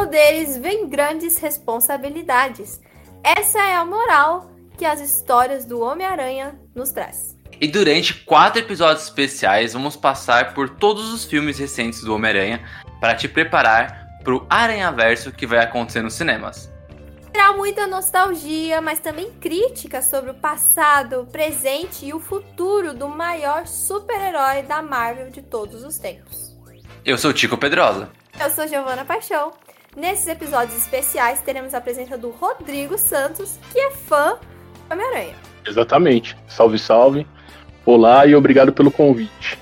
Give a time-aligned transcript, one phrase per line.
[0.00, 2.80] poderes vêm grandes responsabilidades.
[3.22, 7.36] Essa é a moral que as histórias do Homem-Aranha nos traz.
[7.60, 12.64] E durante quatro episódios especiais, vamos passar por todos os filmes recentes do Homem-Aranha
[12.98, 16.72] para te preparar para o Aranhaverso que vai acontecer nos cinemas.
[17.30, 23.06] Terá muita nostalgia, mas também críticas sobre o passado, o presente e o futuro do
[23.06, 26.56] maior super-herói da Marvel de todos os tempos.
[27.04, 28.10] Eu sou o Tico Pedrosa.
[28.42, 29.52] Eu sou Giovana Paixão.
[29.96, 34.38] Nesses episódios especiais, teremos a presença do Rodrigo Santos, que é fã
[34.88, 35.34] do Homem-Aranha.
[35.66, 36.36] Exatamente.
[36.46, 37.26] Salve, salve.
[37.84, 39.58] Olá e obrigado pelo convite.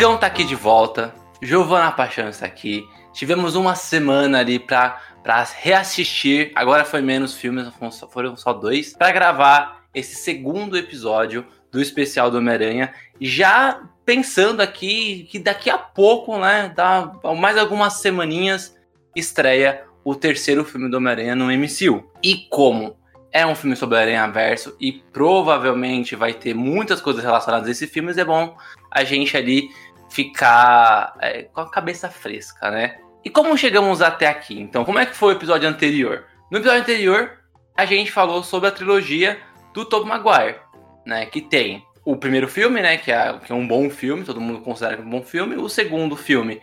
[0.00, 2.88] Digão tá aqui de volta, Giovanna Paixão está aqui.
[3.12, 7.70] Tivemos uma semana ali pra, pra reassistir, agora foi menos filmes,
[8.10, 12.94] foram só dois, para gravar esse segundo episódio do especial do Homem-Aranha.
[13.20, 18.74] Já pensando aqui que daqui a pouco, né, dá mais algumas semaninhas,
[19.14, 22.10] estreia o terceiro filme do Homem-Aranha no MCU.
[22.22, 22.96] E como
[23.32, 27.70] é um filme sobre o Aranha Verso e provavelmente vai ter muitas coisas relacionadas a
[27.70, 28.56] esse filme, é bom
[28.90, 29.68] a gente ali
[30.10, 32.98] ficar é, com a cabeça fresca, né?
[33.24, 34.60] E como chegamos até aqui?
[34.60, 36.24] Então, como é que foi o episódio anterior?
[36.50, 37.38] No episódio anterior,
[37.76, 39.38] a gente falou sobre a trilogia
[39.72, 40.58] do Tobey Maguire,
[41.06, 41.26] né?
[41.26, 42.96] Que tem o primeiro filme, né?
[42.96, 45.56] Que é, que é um bom filme, todo mundo considera que é um bom filme.
[45.56, 46.60] O segundo filme,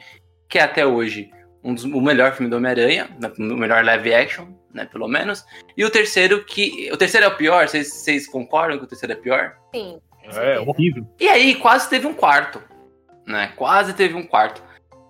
[0.50, 1.30] que é até hoje
[1.64, 4.86] um dos, o melhor filme do Homem-Aranha, né, o melhor live action, né?
[4.86, 5.46] Pelo menos.
[5.76, 6.90] E o terceiro, que.
[6.92, 7.68] O terceiro é o pior?
[7.68, 9.56] Vocês concordam que o terceiro é pior?
[9.74, 10.00] Sim.
[10.24, 11.08] É horrível.
[11.20, 12.62] E aí, quase teve um quarto
[13.28, 13.52] né?
[13.56, 14.64] Quase teve um quarto.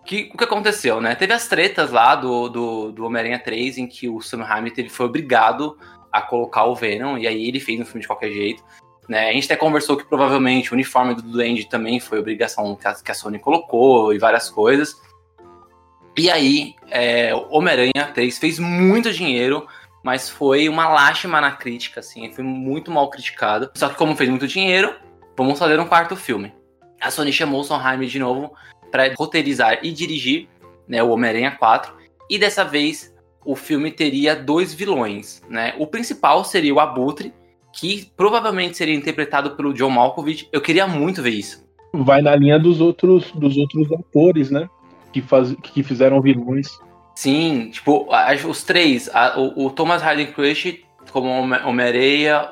[0.06, 1.16] Que, o que aconteceu, né?
[1.16, 4.90] Teve as tretas lá do, do, do Homem-Aranha 3, em que o Sam Raimi teve,
[4.90, 5.78] foi obrigado
[6.12, 8.64] a colocar o Venom, e aí ele fez no filme de qualquer jeito.
[9.08, 9.30] Né?
[9.30, 12.94] A gente até conversou que provavelmente o uniforme do Duende também foi obrigação que a,
[12.96, 14.96] que a Sony colocou e várias coisas.
[16.18, 19.68] E aí, é, Homem-Aranha 3 fez muito dinheiro,
[20.04, 23.70] mas foi uma lástima na crítica, assim, foi muito mal criticado.
[23.76, 24.96] Só que como fez muito dinheiro,
[25.36, 26.56] vamos fazer um quarto filme
[27.02, 28.52] a Sony chamou o Sondheim de novo
[28.91, 30.47] para roteirizar e dirigir
[30.88, 31.94] né, o Homem-Aranha 4.
[32.30, 33.13] E dessa vez
[33.46, 35.41] o filme teria dois vilões.
[35.50, 35.74] Né?
[35.78, 37.34] O principal seria o Abutre,
[37.72, 40.47] que provavelmente seria interpretado pelo John Malkovich.
[40.52, 41.66] Eu queria muito ver isso.
[41.94, 44.68] Vai na linha dos outros, dos outros atores, né?
[45.13, 46.68] Que, faz, que fizeram vilões.
[47.16, 48.07] Sim, tipo,
[48.47, 49.09] os três.
[49.13, 50.80] A, o, o, Thomas Hayden Crush
[51.22, 52.52] como Homem-Areia,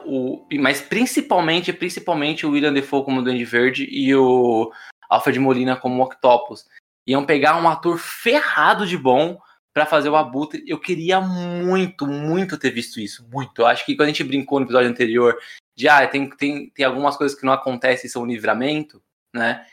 [0.59, 4.71] mas principalmente, principalmente o William Defoe como Duende Verde e o
[5.09, 6.65] Alfred Molina como Octopus.
[7.07, 9.39] Iam pegar um ator ferrado de bom
[9.73, 10.63] para fazer o Abutre.
[10.65, 13.27] Eu queria muito, muito ter visto isso.
[13.31, 13.61] Muito.
[13.61, 15.37] Eu acho que quando a gente brincou no episódio anterior
[15.77, 19.03] de ah, tem, tem, tem algumas coisas que não acontecem e são livramento,
[19.33, 19.67] né?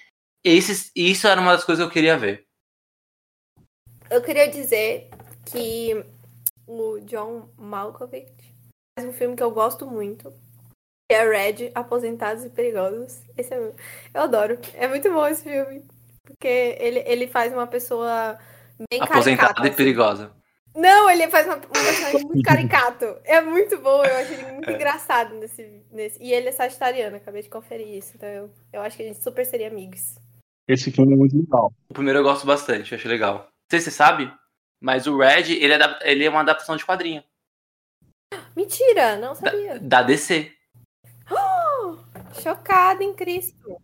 [0.45, 2.45] Esses, isso era uma das coisas que eu queria ver.
[4.11, 5.09] Eu queria dizer
[5.47, 6.05] que
[6.67, 8.52] o John Malkovich
[8.99, 10.33] um filme que eu gosto muito.
[11.09, 13.21] Que é Red, Aposentados e Perigosos.
[13.37, 13.75] Esse é, eu
[14.21, 14.59] adoro.
[14.75, 15.83] É muito bom esse filme.
[16.25, 18.39] Porque ele, ele faz uma pessoa
[18.91, 20.33] bem Aposentada caricata, e perigosa.
[20.75, 23.17] Não, ele faz uma, um personagem muito caricato.
[23.25, 24.75] É muito bom, eu acho ele muito é.
[24.75, 26.23] engraçado nesse, nesse.
[26.23, 28.13] E ele é sagitariano, acabei de conferir isso.
[28.15, 30.15] Então eu, eu acho que a gente super seria amigos.
[30.67, 31.73] Esse filme é muito legal.
[31.89, 33.35] O primeiro eu gosto bastante, eu acho legal.
[33.35, 34.33] Não sei se você sabe,
[34.81, 37.23] mas o Red, ele é, ele é uma adaptação de quadrinho.
[38.57, 39.79] Mentira, não sabia.
[39.81, 40.51] Da, da DC.
[41.31, 41.97] Oh,
[42.41, 43.77] chocada em Cristo.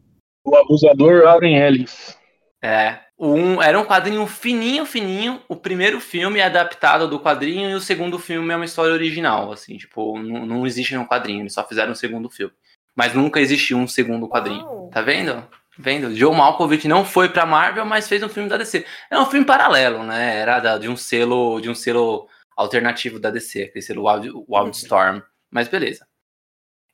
[0.44, 2.18] O abusador Lauren Ellis.
[2.62, 3.00] É.
[3.18, 5.42] Um, era um quadrinho fininho, fininho.
[5.48, 9.52] O primeiro filme é adaptado do quadrinho e o segundo filme é uma história original.
[9.52, 12.54] Assim, tipo, não, não existe um quadrinho, eles só fizeram um segundo filme.
[12.94, 14.64] Mas nunca existiu um segundo quadrinho.
[14.64, 14.90] Uau.
[14.92, 15.44] Tá vendo?
[15.78, 16.14] Vendo?
[16.14, 18.84] Joe Malkovich não foi pra Marvel, mas fez um filme da DC.
[19.08, 20.38] É um filme paralelo, né?
[20.38, 22.28] Era da, de um selo, de um selo
[22.58, 25.22] alternativo da DC, aquele ser o Wild, Wildstorm.
[25.48, 26.06] Mas beleza.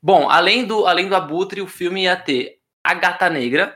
[0.03, 3.75] Bom, além do, além do Abutre, o filme ia ter a Gata Negra,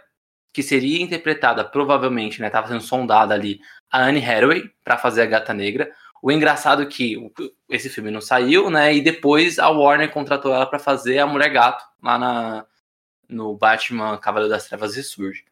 [0.52, 5.26] que seria interpretada provavelmente, né, tava sendo sondada ali, a Anne Hathaway para fazer a
[5.26, 5.90] Gata Negra.
[6.20, 7.17] O engraçado é que
[7.70, 11.49] esse filme não saiu, né, e depois a Warner contratou ela para fazer a Mulher
[11.49, 12.67] Gato lá na,
[13.26, 15.46] no Batman Cavaleiro das Trevas Ressurge.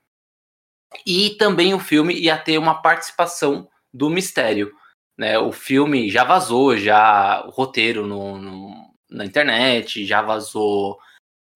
[1.06, 4.72] E também o filme ia ter uma participação do mistério.
[5.16, 5.38] Né?
[5.38, 10.98] O filme já vazou, já o roteiro no, no na internet, já vazou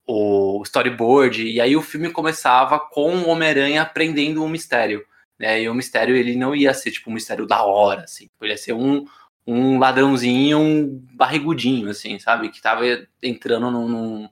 [0.06, 5.04] o storyboard, e aí o filme começava com o Homem-Aranha aprendendo um mistério.
[5.38, 5.62] Né?
[5.62, 8.28] E o mistério ele não ia ser tipo um mistério da hora, assim.
[8.40, 9.06] Ele ia ser um,
[9.46, 12.50] um ladrãozinho, um barrigudinho, assim, sabe?
[12.50, 12.82] Que tava
[13.22, 14.28] entrando num, num,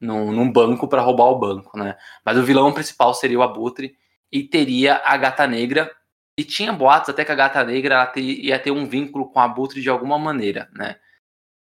[0.00, 1.96] num, num banco para roubar o banco, né?
[2.24, 3.96] Mas o vilão principal seria o Abutre
[4.30, 5.90] e teria a Gata Negra.
[6.38, 9.80] E tinha boatos até que a Gata Negra ia ter um vínculo com o Abutre
[9.80, 11.00] de alguma maneira, né?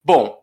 [0.03, 0.41] Bom,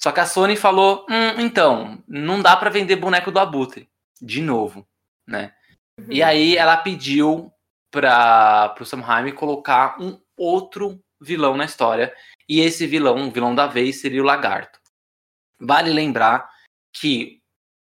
[0.00, 3.88] só que a Sony falou: hum, então, não dá para vender boneco do Abutre.
[4.20, 4.86] De novo,
[5.26, 5.54] né?
[5.98, 6.06] Uhum.
[6.10, 7.50] E aí ela pediu
[7.90, 12.14] para o Sam Raimi colocar um outro vilão na história.
[12.48, 14.78] E esse vilão, o vilão da vez, seria o Lagarto.
[15.58, 16.50] Vale lembrar
[16.92, 17.40] que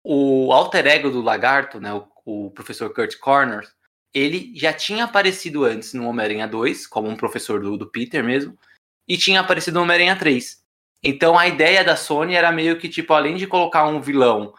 [0.04, 3.72] o alter ego do Lagarto, né, o, o professor Kurt Corners,
[4.13, 8.57] ele já tinha aparecido antes no Homem-Aranha 2, como um professor do, do Peter mesmo,
[9.07, 10.63] e tinha aparecido no Homem-Aranha 3.
[11.03, 14.53] Então a ideia da Sony era meio que, tipo, além de colocar um vilão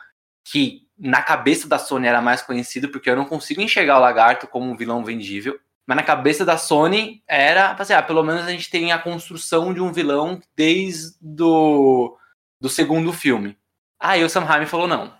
[0.44, 4.46] que na cabeça da Sony era mais conhecido, porque eu não consigo enxergar o Lagarto
[4.46, 8.50] como um vilão vendível, mas na cabeça da Sony era, assim, ah, pelo menos a
[8.50, 12.16] gente tem a construção de um vilão desde do,
[12.60, 13.56] do segundo filme.
[13.98, 15.12] Aí o Sam Raimi falou, não,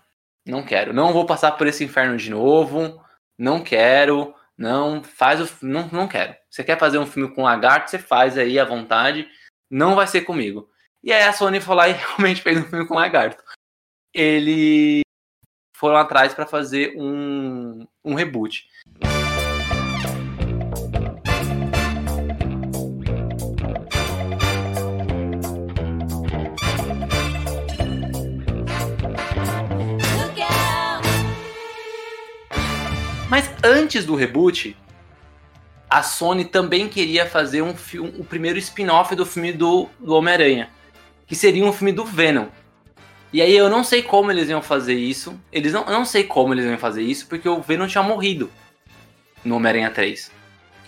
[0.45, 3.00] não quero, não vou passar por esse inferno de novo,
[3.41, 6.35] não quero, não, faz o, não, não quero.
[6.47, 9.27] Você quer fazer um filme com lagarto, você faz aí à vontade,
[9.67, 10.69] não vai ser comigo.
[11.03, 13.43] E aí a Sony foi lá e realmente fez um filme com lagarto.
[14.13, 15.01] Eles
[15.75, 18.67] foram atrás para fazer um, um reboot.
[33.31, 34.77] Mas antes do reboot,
[35.89, 40.69] a Sony também queria fazer um filme, o primeiro spin-off do filme do, do Homem-Aranha
[41.31, 42.47] que seria um filme do Venom.
[43.31, 45.39] E aí eu não sei como eles iam fazer isso.
[45.49, 48.51] Eles não, eu não sei como eles iam fazer isso, porque o Venom tinha morrido
[49.41, 50.29] no Homem-Aranha 3.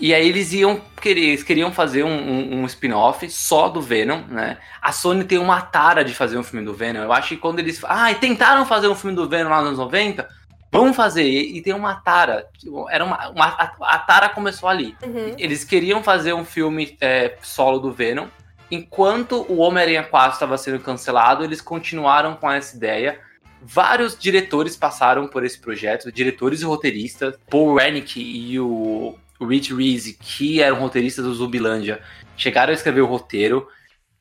[0.01, 4.21] E aí eles iam querer, eles queriam fazer um, um, um spin-off só do Venom,
[4.27, 4.57] né?
[4.81, 7.03] A Sony tem uma tara de fazer um filme do Venom.
[7.03, 7.81] Eu acho que quando eles.
[7.85, 10.27] Ah, tentaram fazer um filme do Venom lá nos anos 90.
[10.73, 11.23] Vamos fazer.
[11.23, 12.47] E, e tem uma tara.
[12.89, 14.95] Era uma, uma a, a, tara começou ali.
[15.01, 15.35] Uhum.
[15.37, 18.27] Eles queriam fazer um filme é, solo do Venom
[18.73, 23.19] enquanto o Homem-Aranha 4 estava sendo cancelado, eles continuaram com essa ideia.
[23.61, 27.35] Vários diretores passaram por esse projeto, diretores e roteiristas.
[27.49, 32.01] Paul Wernick e o Rich Reese, que eram roteiristas do Zumbilândia,
[32.35, 33.67] chegaram a escrever o roteiro.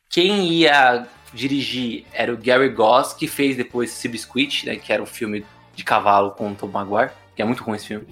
[0.08, 5.06] Quem ia dirigir era o Gary Goss, que fez depois Seabiscuit, né, que era um
[5.06, 8.06] filme de cavalo com o Tom Maguire, que é muito ruim esse filme.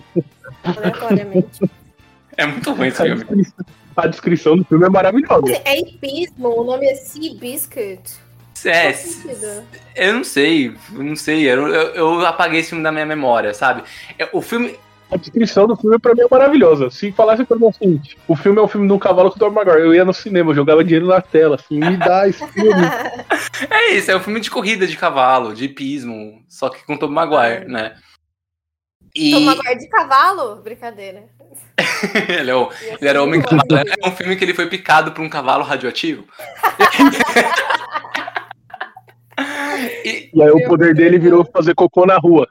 [2.36, 3.24] é muito ruim esse filme
[3.96, 5.52] a descrição do filme é maravilhosa.
[5.64, 8.00] É hipismo, o nome é Sea Biscuit.
[8.64, 8.94] É,
[9.96, 13.54] eu não sei, eu não sei, eu, eu, eu, apaguei esse filme da minha memória,
[13.54, 13.82] sabe?
[14.18, 14.78] É, o filme.
[15.10, 16.88] A descrição do filme pra mim é maravilhosa.
[16.88, 19.50] Se falasse pra mim assim, o filme é o filme do cavalo com o Tom
[19.50, 22.70] Maguire, eu ia no cinema, eu jogava dinheiro na tela, assim, me dá esse filme.
[23.68, 27.08] é isso, é um filme de corrida de cavalo, de hipismo, só que com Tom
[27.08, 27.96] Maguire, né?
[29.14, 29.32] E...
[29.32, 30.56] Tom Maguire de cavalo?
[30.62, 31.25] Brincadeira.
[32.28, 32.70] ele, é o,
[33.00, 33.64] ele era homem cavalo.
[33.70, 36.25] É um filme que ele foi picado por um cavalo radioativo.
[40.04, 40.30] e...
[40.32, 42.49] e aí o poder dele virou fazer cocô na rua.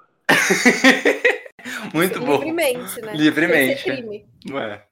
[1.94, 2.44] Muito bom.
[2.44, 3.14] Livremente, né?
[3.16, 3.90] Livremente.
[3.90, 4.84] É.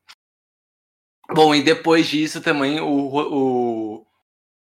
[1.33, 4.07] Bom, e depois disso também o, o,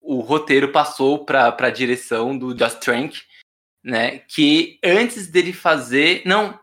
[0.01, 3.22] o roteiro passou para a direção do Just Trank,
[3.84, 4.20] né?
[4.20, 6.22] Que antes dele fazer.
[6.25, 6.60] Não,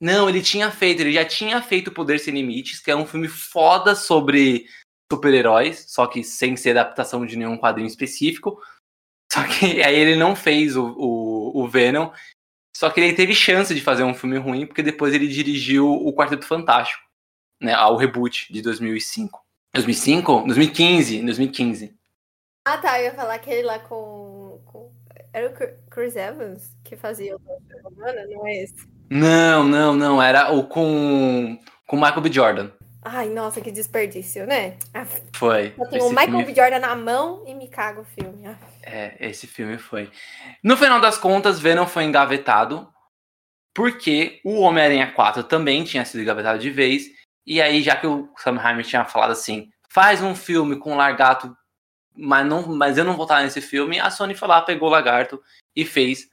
[0.00, 3.28] não, ele tinha feito, ele já tinha feito Poder Sem Limites, que é um filme
[3.28, 4.66] foda sobre
[5.10, 8.60] super-heróis, só que sem ser adaptação de nenhum quadrinho específico.
[9.32, 12.10] Só que aí ele não fez o, o, o Venom,
[12.76, 16.12] só que ele teve chance de fazer um filme ruim, porque depois ele dirigiu o
[16.12, 17.02] Quarteto Fantástico,
[17.58, 19.40] né, ao reboot de 2005.
[19.72, 20.42] 2005?
[20.42, 21.96] 2015, 2015.
[22.66, 24.92] Ah, tá, eu ia falar aquele lá com, com...
[25.32, 27.40] Era o Chris Evans que fazia o
[27.82, 28.86] Romana, não é esse?
[29.08, 30.22] Não, não, não.
[30.22, 32.30] Era o com, com Michael B.
[32.30, 32.70] Jordan.
[33.08, 34.76] Ai, nossa, que desperdício, né?
[35.32, 35.72] Foi.
[35.78, 36.44] Eu tenho o Michael filme...
[36.46, 36.54] B.
[36.56, 38.44] Jordan na mão e me cago o filme.
[38.82, 40.10] É, esse filme foi.
[40.60, 42.92] No final das contas, Venom foi engavetado
[43.72, 47.04] porque o Homem-Aranha 4 também tinha sido engavetado de vez.
[47.46, 50.96] E aí, já que o Sam Raimi tinha falado assim, faz um filme com o
[50.96, 51.56] Largato,
[52.12, 54.90] mas, não, mas eu não vou estar nesse filme, a Sony foi lá, pegou o
[54.90, 55.40] Lagarto
[55.76, 56.28] e fez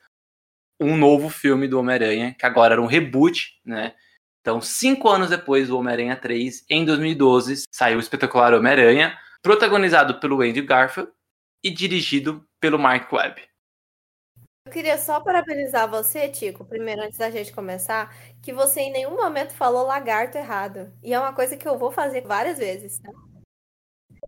[0.80, 3.94] um novo filme do Homem-Aranha, que agora era um reboot, né?
[4.44, 10.42] Então, cinco anos depois do Homem-Aranha 3, em 2012, saiu o espetacular Homem-Aranha, protagonizado pelo
[10.42, 11.10] Andrew Garfield
[11.64, 13.42] e dirigido pelo Mark Webb.
[14.68, 19.16] Eu queria só parabenizar você, Tico, primeiro, antes da gente começar, que você em nenhum
[19.16, 20.92] momento falou lagarto errado.
[21.02, 23.12] E é uma coisa que eu vou fazer várias vezes, tá?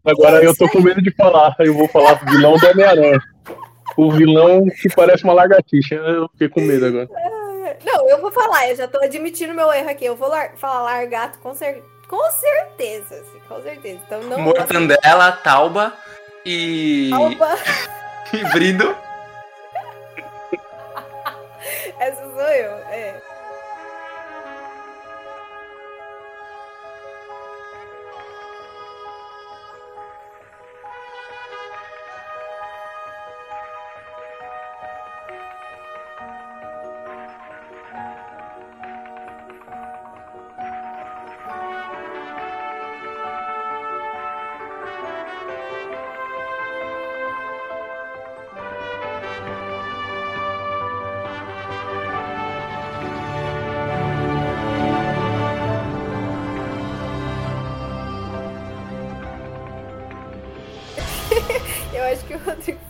[0.06, 3.20] Agora eu tô com medo de falar, eu vou falar do vilão do Homem-Aranha.
[3.98, 7.10] O vilão que parece uma lagartixa, eu fiquei com medo agora.
[8.06, 10.06] Não, eu vou falar, eu já tô admitindo meu erro aqui.
[10.06, 14.00] Eu vou lar falar largato com, cer com certeza, assim, com certeza.
[14.06, 15.92] Então, não Mortandela, Tauba
[16.46, 17.10] e.
[17.10, 17.58] Tauba.
[18.32, 18.96] e Brindo.
[22.00, 23.35] Essa sou eu, é.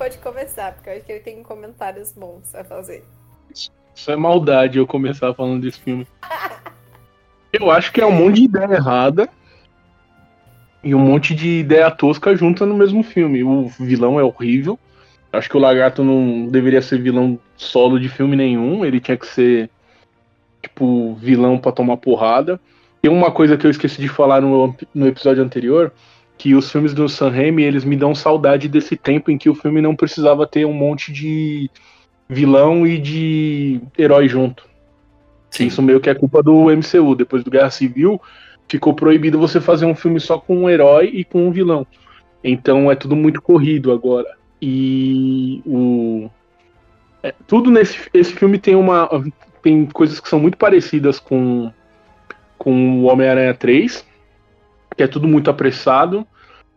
[0.05, 3.03] Pode começar, porque eu acho que ele tem comentários bons a fazer.
[3.51, 6.07] Isso é maldade eu começar falando desse filme.
[7.51, 9.27] eu acho que é um monte de ideia errada
[10.83, 13.43] e um monte de ideia tosca junta no mesmo filme.
[13.43, 14.77] O vilão é horrível.
[15.33, 18.85] Acho que o Lagarto não deveria ser vilão solo de filme nenhum.
[18.85, 19.71] Ele tinha que ser,
[20.61, 22.61] tipo, vilão para tomar porrada.
[23.01, 25.91] Tem uma coisa que eu esqueci de falar no, no episódio anterior,
[26.37, 29.55] que os filmes do Sam Raimi, eles me dão saudade desse tempo em que o
[29.55, 31.69] filme não precisava ter um monte de
[32.27, 34.67] vilão e de herói junto.
[35.49, 35.67] Sim.
[35.67, 37.15] Isso meio que é culpa do MCU.
[37.15, 38.21] Depois do Guerra Civil,
[38.67, 41.87] ficou proibido você fazer um filme só com um herói e com um vilão.
[42.43, 44.35] Então é tudo muito corrido agora.
[44.61, 46.29] E o
[47.23, 49.09] é, tudo nesse esse filme tem uma
[49.63, 51.71] tem coisas que são muito parecidas com
[52.57, 54.05] com o Homem-Aranha 3
[54.95, 56.25] que é tudo muito apressado.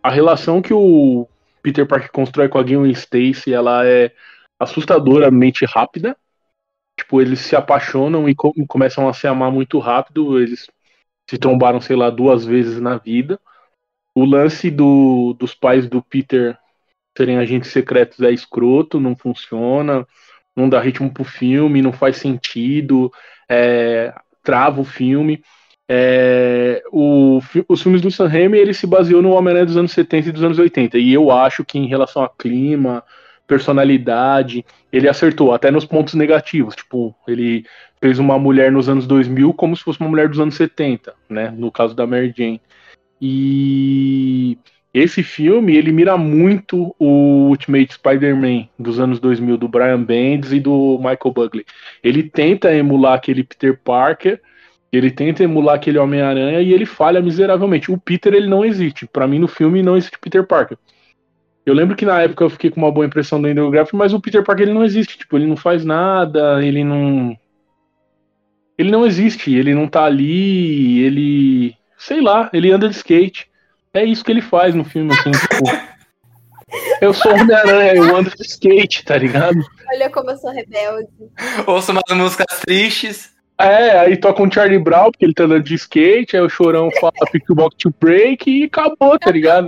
[0.02, 1.26] A relação que o
[1.62, 4.12] Peter Parker constrói com a Gwen Stacy, ela é
[4.58, 6.16] assustadoramente rápida.
[6.98, 10.40] Tipo, eles se apaixonam e co começam a se amar muito rápido.
[10.40, 10.68] Eles
[11.28, 13.38] se trombaram, sei lá, duas vezes na vida.
[14.14, 16.58] O lance do, dos pais do Peter
[17.16, 20.06] serem agentes secretos é escroto, não funciona,
[20.56, 23.12] não dá ritmo pro filme, não faz sentido,
[23.48, 25.42] é, trava o filme.
[25.90, 30.28] É, o, os filmes do Sam Raimi ele se baseou no Homem-Aranha dos anos 70
[30.28, 33.02] e dos anos 80 e eu acho que em relação a clima,
[33.46, 37.64] personalidade, ele acertou até nos pontos negativos, tipo, ele
[38.00, 41.50] fez uma mulher nos anos 2000 como se fosse uma mulher dos anos 70, né,
[41.56, 42.60] no caso da Mary Jane.
[43.20, 44.58] E
[44.92, 50.60] esse filme, ele mira muito o Ultimate Spider-Man dos anos 2000 do Brian Bendis e
[50.60, 51.64] do Michael Buckley.
[52.02, 54.40] Ele tenta emular aquele Peter Parker,
[54.92, 57.90] ele tenta emular aquele Homem-Aranha e ele falha miseravelmente.
[57.90, 59.06] O Peter, ele não existe.
[59.06, 60.78] Para mim, no filme, não existe Peter Parker.
[61.66, 64.14] Eu lembro que na época eu fiquei com uma boa impressão do Andrew Garfield, mas
[64.14, 65.18] o Peter Parker, ele não existe.
[65.18, 67.36] Tipo, ele não faz nada, ele não...
[68.78, 71.74] Ele não existe, ele não tá ali, ele...
[71.98, 73.50] Sei lá, ele anda de skate.
[73.92, 75.64] É isso que ele faz no filme, assim, tipo...
[77.00, 79.58] Eu sou Homem-Aranha, eu ando de skate, tá ligado?
[79.90, 81.08] Olha como eu sou rebelde.
[81.66, 83.37] Ouço umas músicas tristes.
[83.60, 86.90] É, aí toca um Charlie Brown, porque ele tá andando de skate, aí o chorão
[87.00, 89.66] fala Pick Box to Break e acabou, tá ligado?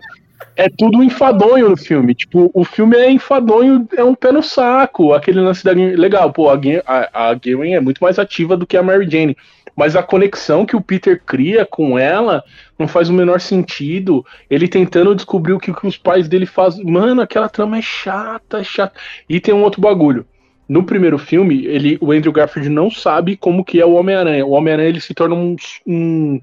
[0.55, 2.15] É tudo enfadonho no filme.
[2.15, 5.13] Tipo, o filme é enfadonho, é um pé no saco.
[5.13, 9.11] Aquele lance da Legal, pô, a, Gwen é muito mais ativa do que a Mary
[9.11, 9.37] Jane.
[9.75, 12.45] Mas a conexão que o Peter cria com ela
[12.79, 14.25] não faz o menor sentido.
[14.49, 16.85] Ele tentando descobrir o que, que os pais dele fazem.
[16.85, 18.95] Mano, aquela trama é chata, chata.
[19.29, 20.27] E tem um outro bagulho
[20.71, 24.47] no primeiro filme, ele, o Andrew Garfield não sabe como que é o Homem-Aranha.
[24.47, 26.41] O Homem-Aranha ele se torna um, um,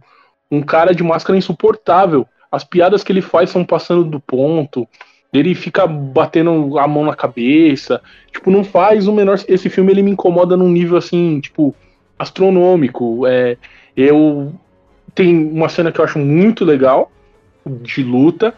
[0.51, 2.27] um, cara de máscara insuportável.
[2.51, 4.85] As piadas que ele faz são passando do ponto.
[5.31, 8.01] Ele fica batendo a mão na cabeça.
[8.29, 9.39] Tipo, não faz o menor.
[9.47, 11.73] Esse filme ele me incomoda num nível assim, tipo,
[12.19, 13.25] astronômico.
[13.25, 13.55] É,
[13.95, 14.53] eu
[15.15, 17.09] tem uma cena que eu acho muito legal
[17.65, 18.53] de luta,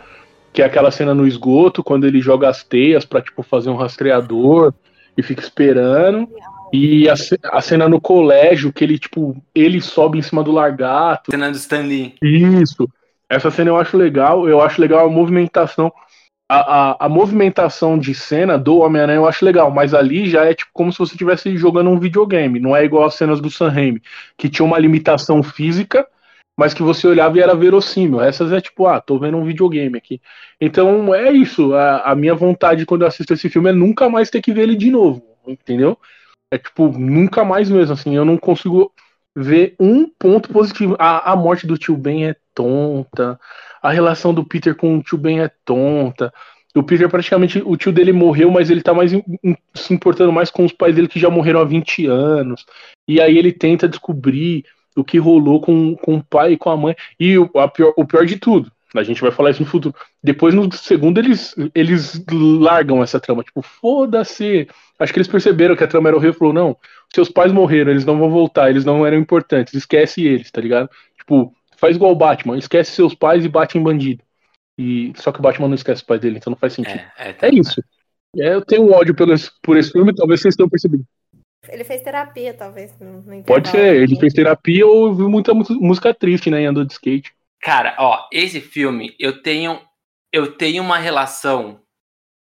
[0.52, 3.76] que é aquela cena no esgoto quando ele joga as teias para tipo fazer um
[3.76, 4.74] rastreador
[5.20, 6.28] e fica esperando.
[6.72, 7.16] E a,
[7.52, 11.32] a, cena no colégio, que ele, tipo, ele sobe em cima do largato.
[11.32, 12.16] Cena do Stanley.
[12.22, 12.88] Isso.
[13.30, 14.48] Essa cena eu acho legal.
[14.48, 15.92] Eu acho legal a movimentação
[16.50, 20.56] a, a, a, movimentação de cena do Homem-Aranha eu acho legal, mas ali já é
[20.56, 22.60] tipo como se você estivesse jogando um videogame.
[22.60, 24.02] Não é igual as cenas do Sam Raimi,
[24.36, 26.08] que tinha uma limitação física,
[26.60, 28.22] mas que você olhava e era verossímil.
[28.22, 30.22] Essas é tipo, ah, tô vendo um videogame aqui.
[30.60, 31.74] Então é isso.
[31.74, 34.64] A, a minha vontade quando eu assisto esse filme é nunca mais ter que ver
[34.64, 35.98] ele de novo, entendeu?
[36.52, 38.16] É tipo, nunca mais mesmo, assim.
[38.16, 38.92] Eu não consigo
[39.36, 40.96] ver um ponto positivo.
[41.00, 43.40] A, a morte do tio Ben é tonta
[43.82, 46.34] a relação do Peter com o tio Ben é tonta.
[46.76, 49.12] O Peter praticamente, o tio dele morreu, mas ele tá mais
[49.74, 52.66] se importando mais com os pais dele que já morreram há 20 anos.
[53.08, 54.66] E aí ele tenta descobrir
[55.02, 56.96] o que rolou com, com o pai e com a mãe.
[57.20, 59.96] E o, pior, o pior de tudo, a gente vai falar isso no futuro.
[60.24, 63.44] Depois, no segundo, eles, eles largam essa trama.
[63.44, 64.68] Tipo, foda-se.
[64.98, 66.38] Acho que eles perceberam que a trama era horrível.
[66.38, 66.78] Falou, não,
[67.14, 70.90] seus pais morreram, eles não vão voltar, eles não eram importantes, esquece eles, tá ligado?
[71.18, 74.22] Tipo, Faz igual o Batman, esquece seus pais e bate em bandido.
[74.78, 77.00] E só que o Batman não esquece os pais dele, então não faz sentido.
[77.18, 77.82] É, é, tá, é isso.
[78.38, 81.06] É, eu tenho um ódio pelo, por esse filme, talvez vocês tenham percebido.
[81.68, 82.98] Ele fez terapia, talvez.
[83.00, 86.62] No, Pode ser, ele fez terapia ou ouviu muita música triste, né?
[86.62, 87.34] E andou de skate.
[87.62, 89.82] Cara, ó, esse filme, eu tenho.
[90.32, 91.82] Eu tenho uma relação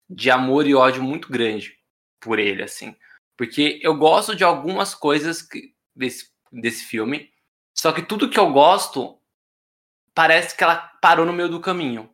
[0.10, 1.78] de amor e ódio muito grande
[2.20, 2.96] por ele, assim.
[3.36, 7.30] Porque eu gosto de algumas coisas que, desse, desse filme.
[7.76, 9.18] Só que tudo que eu gosto
[10.14, 12.10] parece que ela parou no meio do caminho.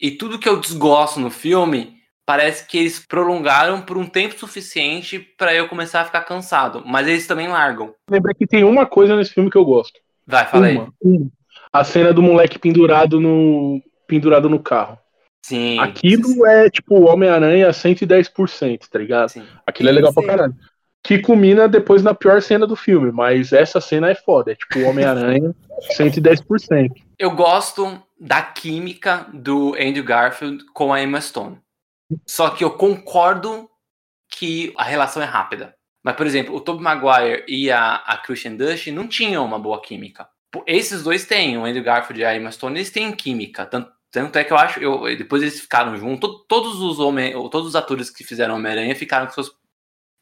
[0.00, 1.99] E tudo que eu desgosto no filme,
[2.30, 6.80] parece que eles prolongaram por um tempo suficiente para eu começar a ficar cansado.
[6.86, 7.92] Mas eles também largam.
[8.08, 9.98] Lembra que tem uma coisa nesse filme que eu gosto.
[10.24, 10.88] Vai, fala uma, aí.
[11.02, 11.28] Uma.
[11.72, 14.96] A cena do moleque pendurado no pendurado no carro.
[15.44, 15.80] Sim.
[15.80, 16.46] Aquilo sim.
[16.46, 19.30] é tipo Homem-Aranha 110%, tá ligado?
[19.30, 19.42] Sim.
[19.66, 20.20] Aquilo é legal sim.
[20.20, 20.54] pra caralho
[21.02, 24.80] que culmina depois na pior cena do filme, mas essa cena é foda, é tipo
[24.80, 25.54] o Homem-Aranha
[25.98, 26.90] 110%.
[27.18, 31.56] Eu gosto da química do Andrew Garfield com a Emma Stone.
[32.26, 33.68] Só que eu concordo
[34.30, 35.74] que a relação é rápida.
[36.02, 39.80] Mas, por exemplo, o Tobey Maguire e a, a Christian Dust não tinham uma boa
[39.80, 40.28] química.
[40.66, 43.66] Esses dois têm, o Andrew Garfield e a Emma Stone, eles têm química.
[43.66, 47.68] Tanto, tanto é que eu acho, eu, depois eles ficaram juntos, todos os homem, todos
[47.68, 49.54] os atores que fizeram Homem-Aranha ficaram com seus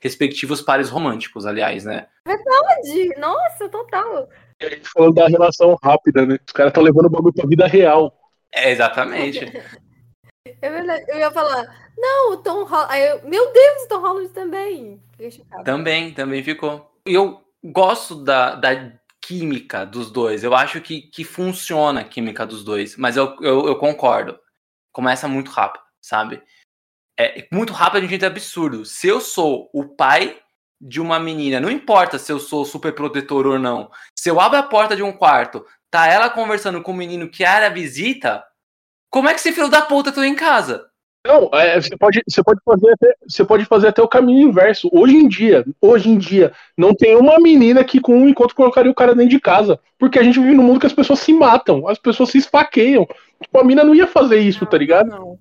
[0.01, 2.07] respectivos pares românticos, aliás, né?
[2.27, 3.19] Verdade!
[3.19, 4.29] Nossa, total!
[4.61, 6.39] E a gente falando da relação rápida, né?
[6.45, 8.13] Os caras estão levando o bagulho pra vida real.
[8.53, 9.41] É, exatamente.
[10.61, 11.05] É verdade.
[11.09, 13.27] Eu ia falar, não, o Tom Holland.
[13.27, 15.03] Meu Deus, o Tom Holland também.
[15.65, 16.91] Também, também ficou.
[17.05, 20.45] Eu gosto da, da química dos dois.
[20.45, 22.97] Eu acho que, que funciona a química dos dois.
[22.97, 24.39] Mas eu, eu, eu concordo.
[24.93, 26.43] Começa muito rápido, sabe?
[27.19, 28.85] é muito rápido, a gente é absurdo.
[28.85, 30.39] Se eu sou o pai
[30.81, 34.57] de uma menina, não importa se eu sou super protetor ou não, se eu abro
[34.57, 38.45] a porta de um quarto, tá ela conversando com o um menino que era visita,
[39.11, 40.89] como é que esse filho da puta tá em casa?
[41.27, 44.89] Não, é, você, pode, você, pode fazer até, você pode fazer até o caminho inverso.
[44.93, 48.91] Hoje em dia, hoje em dia, não tem uma menina que com um encontro colocaria
[48.91, 49.79] o cara dentro de casa.
[49.99, 53.07] Porque a gente vive num mundo que as pessoas se matam, as pessoas se esfaqueiam.
[53.43, 55.09] Tipo, a mina não ia fazer isso, não, tá ligado?
[55.09, 55.39] Não.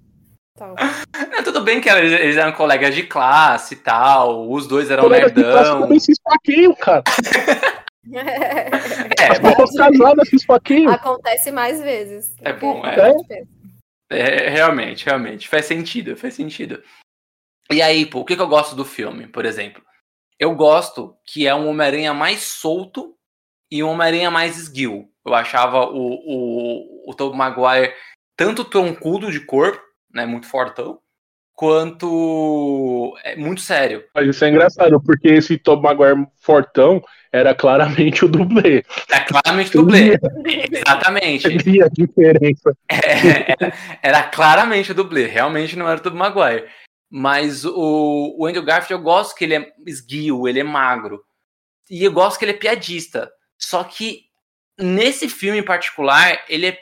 [0.58, 0.76] Tal.
[1.32, 5.32] Não, tudo bem que eles, eram colegas de classe e tal, os dois eram colegas
[5.32, 5.52] nerdão.
[5.52, 7.04] De classe também se esfaqueiam, cara.
[9.20, 10.92] é, As pessoas casadas se esfaqueiam.
[10.92, 12.34] Acontece mais vezes.
[12.42, 13.12] É bom, é.
[13.30, 13.44] é.
[14.10, 15.48] Realmente, realmente.
[15.48, 16.82] Faz sentido, faz sentido.
[17.72, 19.84] E aí, pô, o que, que eu gosto do filme, por exemplo?
[20.40, 23.18] Eu gosto que é um Homem-Aranha mais solto
[23.70, 25.10] e um Homem-Aranha mais esguio.
[25.26, 27.94] Eu achava o, o, o Tobey Maguire
[28.38, 31.02] tanto troncudo de corpo, né, muito fortão,
[31.58, 34.06] quanto é muito sério.
[34.14, 38.86] Mas isso é engraçado, porque esse Tom Maguire fortão era claramente o dublê.
[39.12, 40.20] É claramente o dublê.
[40.72, 41.48] Exatamente.
[41.48, 42.78] a diferença.
[42.90, 46.68] É, era, era, claramente o dublê, realmente não era o Tom Maguire.
[47.10, 51.24] Mas o, o Andrew Garfield, eu gosto que ele é esguio, ele é magro.
[51.90, 53.32] E eu gosto que ele é piadista.
[53.58, 54.26] Só que
[54.78, 56.78] nesse filme em particular, ele é,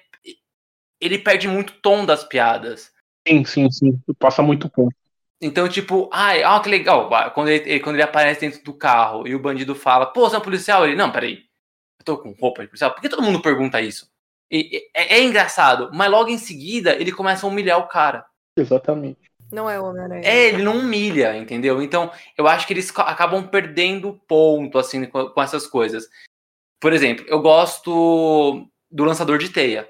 [1.00, 2.92] ele perde muito tom das piadas.
[3.28, 4.00] Sim, sim, sim.
[4.20, 4.96] Passa muito ponto.
[5.42, 7.10] Então, tipo, ai, ó, que legal.
[7.34, 10.40] Quando ele, quando ele aparece dentro do carro e o bandido fala, pô, você é
[10.40, 10.86] um policial?
[10.86, 11.44] Ele, não, peraí.
[12.00, 12.92] Eu tô com roupa de policial.
[12.94, 14.10] Por que todo mundo pergunta isso?
[14.52, 18.26] E, é, é, engraçado, mas logo em seguida ele começa a humilhar o cara.
[18.56, 19.20] Exatamente.
[19.52, 20.22] Não é o Homem-Aranha.
[20.24, 21.82] É, ele não humilha, entendeu?
[21.82, 26.08] Então, eu acho que eles acabam perdendo ponto, assim, com, com essas coisas.
[26.80, 29.88] Por exemplo, eu gosto do lançador de teia.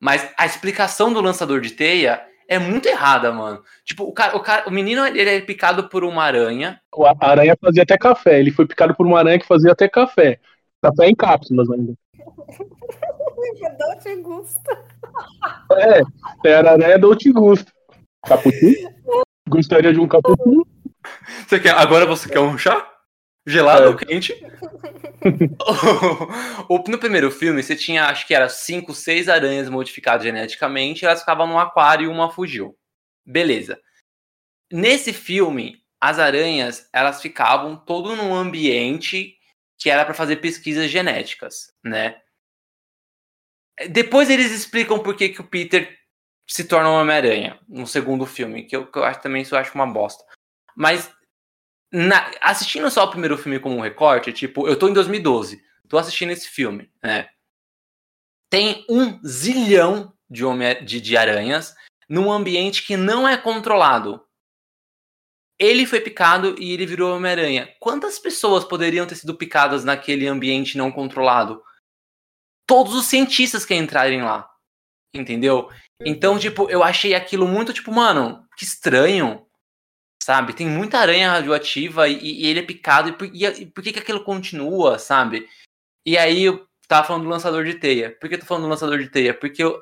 [0.00, 3.62] Mas a explicação do lançador de teia é muito errada, mano.
[3.84, 6.80] Tipo, o cara, o cara, o menino ele é picado por uma aranha.
[7.20, 8.40] A aranha fazia até café.
[8.40, 10.40] Ele foi picado por uma aranha que fazia até café.
[10.82, 11.94] Café em cápsulas ainda.
[13.62, 14.70] É Dolce Gusto.
[15.72, 16.02] É,
[16.44, 17.72] era né, Dolce Gusto.
[18.26, 18.90] Cappuccino?
[19.48, 20.66] Gostaria de um cappuccino?
[21.46, 22.86] Você quer, agora você quer um chá?
[23.50, 23.88] Gelado É.
[23.88, 24.34] ou quente?
[26.88, 31.46] No primeiro filme, você tinha, acho que era cinco, seis aranhas modificadas geneticamente, elas ficavam
[31.46, 32.76] num aquário e uma fugiu.
[33.24, 33.78] Beleza.
[34.72, 39.36] Nesse filme, as aranhas, elas ficavam todo num ambiente
[39.78, 42.20] que era para fazer pesquisas genéticas, né?
[43.90, 45.98] Depois eles explicam por que, que o Peter
[46.46, 49.58] se torna um Homem-Aranha no segundo filme, que eu, que eu acho também isso eu
[49.58, 50.24] acho uma bosta.
[50.76, 51.10] Mas
[51.92, 55.98] na- assistindo só o primeiro filme como um recorte, tipo, eu tô em 2012, tô
[55.98, 57.28] assistindo esse filme, né?
[58.48, 61.74] Tem um zilhão de, homem, de, de aranhas
[62.08, 64.24] num ambiente que não é controlado.
[65.58, 67.72] Ele foi picado e ele virou Homem-Aranha.
[67.78, 71.62] Quantas pessoas poderiam ter sido picadas naquele ambiente não controlado?
[72.66, 74.48] Todos os cientistas que entrarem lá.
[75.14, 75.70] Entendeu?
[76.00, 79.46] Então, tipo, eu achei aquilo muito, tipo, mano, que estranho.
[80.22, 80.52] Sabe?
[80.52, 83.08] Tem muita aranha radioativa e, e ele é picado.
[83.08, 85.48] E por, e e por que, que aquilo continua, sabe?
[86.06, 88.16] E aí eu tava falando do lançador de teia.
[88.20, 89.32] Por que eu tô falando do lançador de teia?
[89.32, 89.80] Porque eu-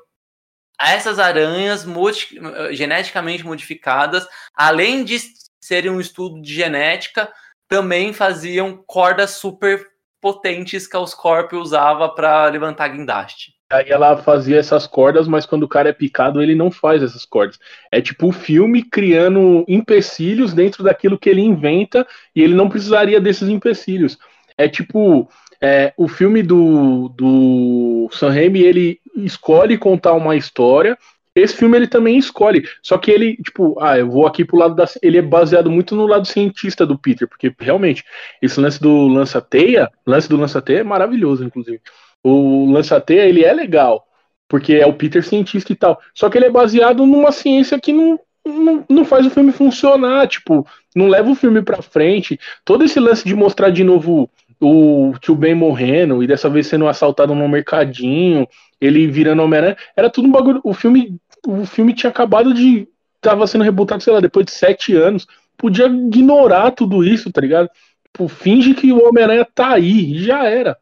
[0.80, 2.38] essas aranhas modi-
[2.72, 5.18] geneticamente modificadas, além de
[5.60, 7.32] serem um estudo de genética,
[7.68, 9.84] também faziam cordas super
[10.20, 13.57] potentes que a Oscorp usava para levantar guindaste.
[13.70, 17.26] Aí ela fazia essas cordas, mas quando o cara é picado, ele não faz essas
[17.26, 17.58] cordas.
[17.92, 23.20] É tipo o filme criando empecilhos dentro daquilo que ele inventa e ele não precisaria
[23.20, 24.18] desses empecilhos.
[24.56, 25.28] É tipo
[25.60, 30.96] é, o filme do, do Sam Raimi, ele escolhe contar uma história.
[31.34, 34.74] Esse filme ele também escolhe, só que ele, tipo, ah, eu vou aqui pro lado
[34.74, 34.86] da.
[35.02, 38.02] Ele é baseado muito no lado cientista do Peter, porque realmente
[38.42, 41.80] esse lance do lança-teia, lance do lança-teia é maravilhoso, inclusive
[42.22, 44.06] o lança-teia ele é legal,
[44.48, 46.00] porque é o Peter cientista e tal.
[46.14, 50.26] Só que ele é baseado numa ciência que não, não, não faz o filme funcionar,
[50.26, 52.38] tipo, não leva o filme pra frente.
[52.64, 56.88] Todo esse lance de mostrar de novo o tio Ben morrendo e dessa vez sendo
[56.88, 58.46] assaltado no mercadinho,
[58.80, 60.60] ele virando Homem-Aranha, era tudo um bagulho.
[60.64, 62.88] O filme, o filme tinha acabado de.
[63.20, 65.26] tava sendo rebutado, sei lá, depois de sete anos.
[65.56, 67.68] Podia ignorar tudo isso, tá ligado?
[68.04, 70.76] Tipo, finge que o Homem-Aranha tá aí, já era.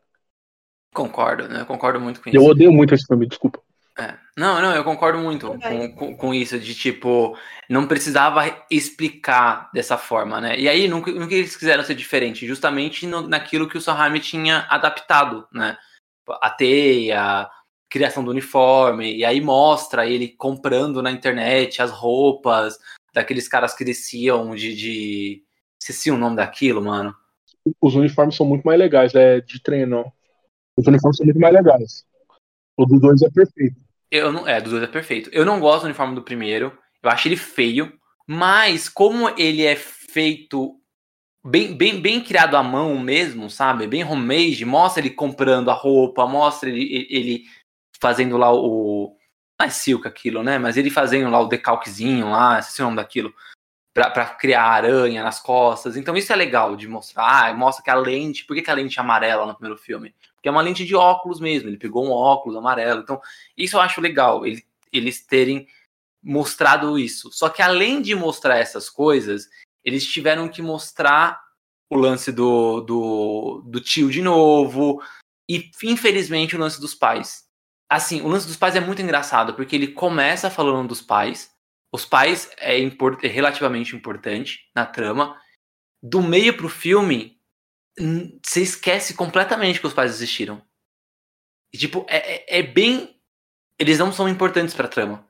[0.96, 1.60] Concordo, né?
[1.60, 2.38] Eu concordo muito com isso.
[2.38, 3.60] Eu odeio muito esse filme, desculpa.
[3.98, 4.14] É.
[4.34, 7.36] Não, não, eu concordo muito com, com, com isso, de tipo,
[7.68, 10.58] não precisava explicar dessa forma, né?
[10.58, 12.46] E aí, no que eles quiseram ser diferente?
[12.46, 15.76] Justamente no- naquilo que o Sam tinha adaptado, né?
[16.40, 17.50] A teia, a
[17.90, 22.78] criação do uniforme, e aí mostra ele comprando na internet as roupas
[23.12, 24.74] daqueles caras que desciam de.
[24.74, 25.42] de...
[25.78, 27.14] Esqueci o nome daquilo, mano.
[27.80, 30.10] Os uniformes são muito mais legais, é de treino.
[30.76, 32.04] Os uniformes são muito mais legais.
[32.76, 33.86] O do 2 é perfeito.
[34.10, 35.30] Eu não, é, do dois é perfeito.
[35.32, 36.76] Eu não gosto do uniforme do primeiro.
[37.02, 37.92] Eu acho ele feio.
[38.26, 40.80] Mas como ele é feito
[41.44, 43.86] bem, bem, bem criado à mão mesmo, sabe?
[43.86, 47.44] Bem homemade, mostra ele comprando a roupa, mostra ele, ele
[48.00, 49.16] fazendo lá o.
[49.58, 50.58] Não é silk aquilo, né?
[50.58, 53.32] Mas ele fazendo lá o decalquezinho lá, esqueci o nome daquilo.
[53.94, 55.96] Pra, pra criar aranha nas costas.
[55.96, 57.48] Então isso é legal de mostrar.
[57.48, 58.44] Ah, mostra que a lente.
[58.44, 60.14] Por que, que a lente é amarela no primeiro filme?
[60.46, 61.68] Porque é uma lente de óculos mesmo.
[61.68, 63.00] Ele pegou um óculos amarelo.
[63.00, 63.20] Então,
[63.56, 64.46] isso eu acho legal.
[64.46, 65.66] ele- eles terem
[66.22, 67.32] mostrado isso.
[67.32, 69.48] Só que além de mostrar essas coisas,
[69.84, 71.42] eles tiveram que mostrar
[71.90, 75.02] o lance do, do, do tio de novo.
[75.50, 77.44] E, infelizmente, o lance dos pais.
[77.90, 81.50] Assim, o lance dos pais é muito engraçado, porque ele começa falando dos pais.
[81.92, 85.36] Os pais é, import- é relativamente importante na trama.
[86.00, 87.35] Do meio pro filme,
[88.44, 90.62] você esquece completamente que os pais existiram.
[91.72, 93.16] E, tipo, é, é- é bem.
[93.78, 95.26] Eles não são importantes pra trama.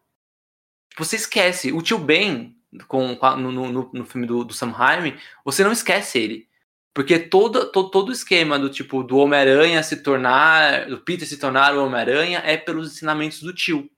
[0.90, 1.72] Tipo, você esquece.
[1.72, 2.57] O tio Ben,
[2.88, 6.48] com, no, no, no filme do, do Sam Raimi, você não esquece ele.
[6.94, 10.87] Porque todo, todo, todo o esquema do tipo do Homem-Aranha se tornar.
[10.88, 13.90] Do Peter se tornar o Homem-Aranha é pelos ensinamentos do tio.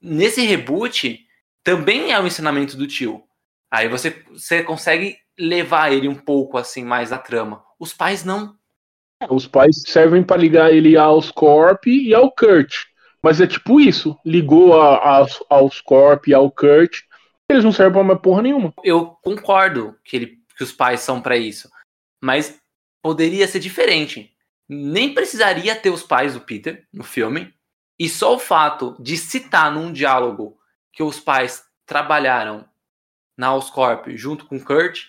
[0.00, 1.26] Nesse reboot,
[1.64, 3.24] também é o ensinamento do tio.
[3.76, 7.62] Aí você, você consegue levar ele um pouco assim mais na trama.
[7.78, 8.56] Os pais não.
[9.28, 12.84] Os pais servem pra ligar ele aos Corp e ao Kurt.
[13.22, 14.18] Mas é tipo isso.
[14.24, 17.02] Ligou a, a- aos Corp e ao Kurt.
[17.50, 18.72] Eles não servem pra mais porra nenhuma.
[18.82, 21.70] Eu concordo que, ele, que os pais são pra isso.
[22.18, 22.58] Mas
[23.02, 24.32] poderia ser diferente.
[24.66, 27.52] Nem precisaria ter os pais do Peter no filme.
[27.98, 30.56] E só o fato de citar num diálogo
[30.94, 32.66] que os pais trabalharam
[33.36, 35.04] na Oscorp junto com Kurt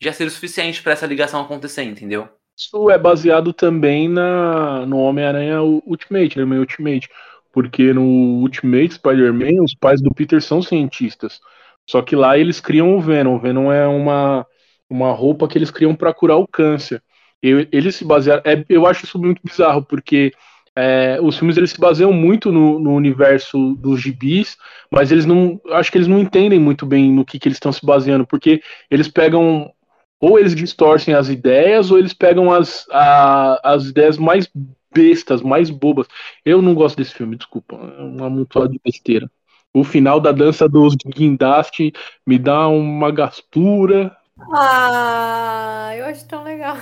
[0.00, 2.28] já seria o suficiente pra essa ligação acontecer, entendeu?
[2.56, 7.08] Isso é baseado também na, no Homem-Aranha Ultimate, no Ultimate.
[7.52, 11.40] Porque no Ultimate Spider-Man, os pais do Peter são cientistas.
[11.88, 13.36] Só que lá eles criam o Venom.
[13.36, 14.46] O Venom é uma,
[14.88, 17.02] uma roupa que eles criam para curar o câncer.
[17.42, 18.42] Eles se basearam.
[18.44, 20.32] É, eu acho isso muito bizarro, porque
[20.80, 24.56] é, os filmes eles se baseiam muito no, no, universo dos gibis,
[24.88, 25.60] mas eles não.
[25.72, 28.62] Acho que eles não entendem muito bem no que, que eles estão se baseando, porque
[28.88, 29.72] eles pegam.
[30.20, 34.48] Ou eles distorcem as ideias, ou eles pegam as, a, as ideias mais
[34.94, 36.06] bestas, mais bobas.
[36.44, 37.74] Eu não gosto desse filme, desculpa.
[37.74, 39.28] É uma amontoado de besteira.
[39.74, 41.92] O final da dança dos guindaste
[42.24, 44.16] me dá uma gastura.
[44.52, 46.76] Ah, eu acho tão legal.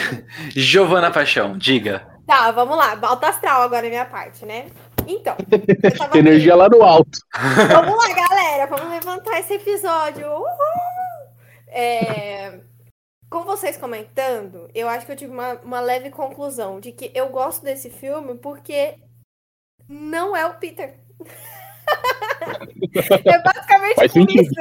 [0.56, 2.13] Giovana Paixão, diga.
[2.26, 2.98] Tá, vamos lá.
[3.02, 4.66] Alta astral agora é minha parte, né?
[5.06, 5.36] Então.
[6.14, 7.18] Energia lá no alto.
[7.72, 8.66] Vamos lá, galera.
[8.66, 10.26] Vamos levantar esse episódio.
[10.26, 10.46] Uhul!
[11.68, 12.60] É,
[13.28, 17.30] com vocês comentando, eu acho que eu tive uma, uma leve conclusão de que eu
[17.30, 18.94] gosto desse filme porque
[19.88, 21.00] não é o Peter.
[23.24, 24.54] é basicamente Faz por isso.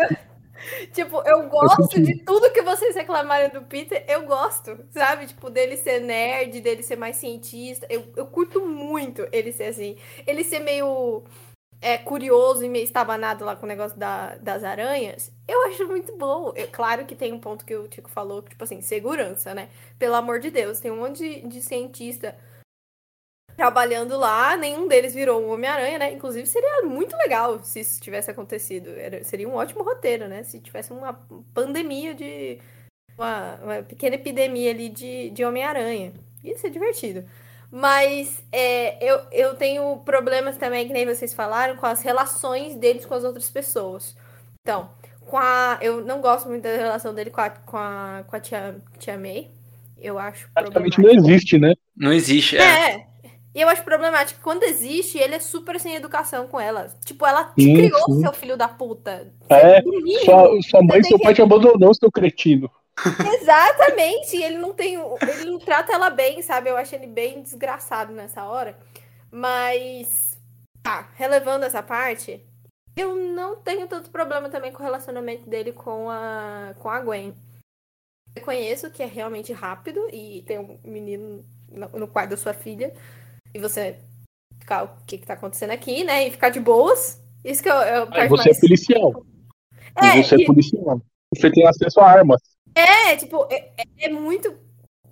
[0.91, 5.27] Tipo, eu gosto de tudo que vocês reclamaram do Peter, eu gosto, sabe?
[5.27, 7.85] Tipo, dele ser nerd, dele ser mais cientista.
[7.89, 9.97] Eu, eu curto muito ele ser assim.
[10.25, 11.23] Ele ser meio
[11.81, 15.31] é, curioso e meio estabanado lá com o negócio da, das aranhas.
[15.47, 16.53] Eu acho muito bom.
[16.55, 19.69] Eu, claro que tem um ponto que o Tico falou, tipo assim, segurança, né?
[19.99, 22.35] Pelo amor de Deus, tem um monte de, de cientista
[23.55, 26.13] trabalhando lá, nenhum deles virou um Homem-Aranha, né?
[26.13, 28.89] Inclusive, seria muito legal se isso tivesse acontecido.
[28.97, 30.43] Era, seria um ótimo roteiro, né?
[30.43, 31.13] Se tivesse uma
[31.53, 32.59] pandemia de.
[33.17, 36.13] Uma, uma pequena epidemia ali de, de Homem-Aranha.
[36.43, 37.23] Ia ser divertido.
[37.71, 43.05] Mas é, eu, eu tenho problemas também, que nem vocês falaram, com as relações deles
[43.05, 44.15] com as outras pessoas.
[44.61, 44.89] Então,
[45.21, 48.39] com a, eu não gosto muito da relação dele com a, com a, com a
[48.39, 49.49] tia, tia May.
[49.97, 50.49] Eu acho.
[50.53, 51.73] Praticamente não existe, né?
[51.95, 52.91] Não existe, é.
[52.91, 53.07] é.
[53.55, 56.89] E eu acho problemático que quando existe, ele é super sem educação com ela.
[57.05, 58.21] Tipo, ela te sim, criou, sim.
[58.21, 59.31] seu filho da puta.
[59.47, 59.81] É,
[60.25, 61.23] sua, sua mãe e seu que...
[61.23, 62.69] pai te abandonou, seu cretino.
[63.41, 64.95] Exatamente, ele não tem.
[64.95, 66.69] Ele não trata ela bem, sabe?
[66.69, 68.77] Eu acho ele bem desgraçado nessa hora.
[69.31, 70.33] Mas.
[70.81, 72.45] Tá, relevando essa parte,
[72.95, 77.33] eu não tenho tanto problema também com o relacionamento dele com a, com a Gwen.
[78.35, 82.53] Eu conheço que é realmente rápido e tem um menino no, no quarto da sua
[82.53, 82.93] filha
[83.53, 83.99] e você
[84.59, 86.27] ficar o que, que tá acontecendo aqui, né?
[86.27, 87.21] E ficar de boas.
[87.43, 88.57] Isso que eu, eu é, você mais...
[88.57, 89.25] é policial.
[89.95, 90.43] É, você é e...
[90.43, 91.01] é policial.
[91.35, 92.41] Você tem acesso a armas.
[92.75, 94.57] É, tipo, é, é, é, muito,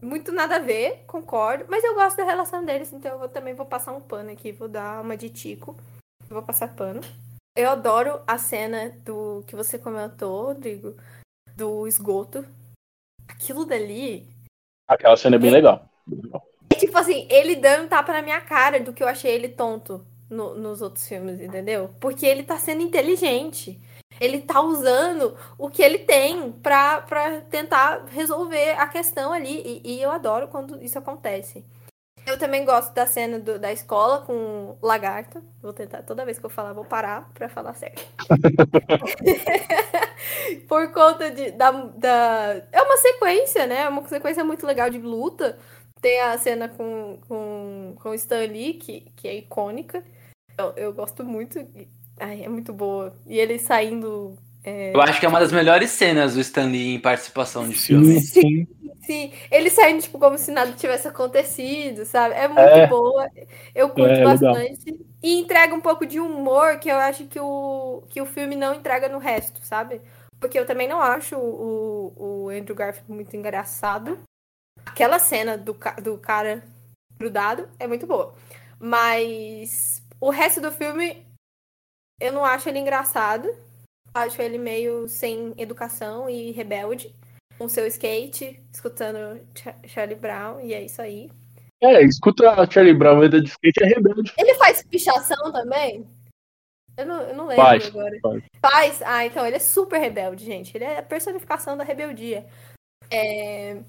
[0.02, 1.66] muito nada a ver, concordo.
[1.70, 4.52] Mas eu gosto da relação deles, então eu vou, também vou passar um pano aqui.
[4.52, 5.76] Vou dar uma de Tico.
[6.30, 7.02] Vou passar pano.
[7.56, 10.96] Eu adoro a cena do que você comentou, Rodrigo,
[11.56, 12.46] do esgoto.
[13.28, 14.28] Aquilo dali.
[14.88, 15.90] Aquela cena é bem legal.
[16.82, 20.56] Tipo assim, ele dando tapa na minha cara do que eu achei ele tonto no,
[20.56, 21.92] nos outros filmes, entendeu?
[22.00, 23.80] Porque ele tá sendo inteligente.
[24.20, 29.82] Ele tá usando o que ele tem pra, pra tentar resolver a questão ali.
[29.86, 31.64] E, e eu adoro quando isso acontece.
[32.26, 35.40] Eu também gosto da cena do, da escola com o lagarto.
[35.62, 38.04] Vou tentar, toda vez que eu falar, vou parar pra falar certo.
[40.68, 42.64] Por conta de, da, da.
[42.72, 43.82] É uma sequência, né?
[43.82, 45.60] É uma sequência muito legal de luta.
[46.02, 50.04] Tem a cena com, com, com o Stan Lee, que, que é icônica.
[50.58, 51.60] Eu, eu gosto muito.
[52.20, 53.14] Ai, é muito boa.
[53.28, 54.36] E ele saindo.
[54.64, 54.96] É...
[54.96, 58.20] Eu acho que é uma das melhores cenas do Stan Lee em participação de filme.
[58.20, 58.68] Sim,
[59.04, 59.32] sim.
[59.52, 62.34] Ele saindo, tipo, como se nada tivesse acontecido, sabe?
[62.34, 62.88] É muito é.
[62.88, 63.30] boa.
[63.76, 64.86] Eu curto é, bastante.
[64.86, 65.06] Legal.
[65.22, 68.74] E entrega um pouco de humor que eu acho que o, que o filme não
[68.74, 70.02] entrega no resto, sabe?
[70.40, 74.18] Porque eu também não acho o, o Andrew Garfield muito engraçado.
[74.86, 76.64] Aquela cena do, do cara
[77.18, 78.34] grudado é muito boa.
[78.80, 81.26] Mas o resto do filme,
[82.20, 83.48] eu não acho ele engraçado.
[84.14, 87.16] Acho ele meio sem educação e rebelde.
[87.58, 89.40] Com seu skate, escutando
[89.86, 91.30] Charlie Brown, e é isso aí.
[91.80, 94.34] É, escuta Charlie Brown, anda de skate é rebelde.
[94.38, 96.08] Ele faz pichação também?
[96.98, 98.20] Eu não, eu não lembro faz, agora.
[98.22, 98.44] Faz.
[98.62, 99.02] faz.
[99.04, 100.76] Ah, então ele é super rebelde, gente.
[100.76, 102.46] Ele é a personificação da rebeldia.
[103.10, 103.82] É...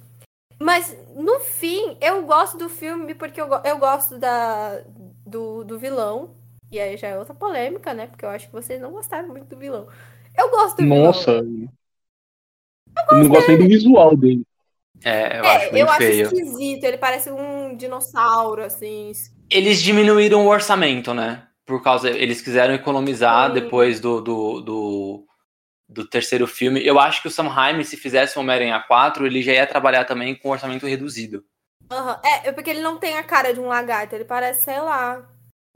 [0.58, 4.82] Mas, no fim, eu gosto do filme porque eu, eu gosto da,
[5.26, 6.34] do, do vilão.
[6.70, 8.06] E aí já é outra polêmica, né?
[8.06, 9.86] Porque eu acho que vocês não gostaram muito do vilão.
[10.36, 11.68] Eu gosto do Nossa, vilão.
[12.96, 14.42] eu, eu não gosto nem do visual dele.
[15.04, 16.26] É, eu é, acho eu feio.
[16.26, 16.84] acho esquisito.
[16.84, 19.12] Ele parece um dinossauro, assim.
[19.50, 21.46] Eles diminuíram o orçamento, né?
[21.66, 22.08] Por causa.
[22.08, 23.54] Eles quiseram economizar Sim.
[23.54, 25.26] depois do, do, do
[25.92, 26.84] do terceiro filme.
[26.84, 30.04] Eu acho que o Sam Raimi, se fizesse o Homem-Aranha 4, ele já ia trabalhar
[30.04, 31.44] também com orçamento reduzido.
[31.90, 32.14] Uhum.
[32.24, 35.26] É, porque ele não tem a cara de um lagarto, ele parece, sei lá.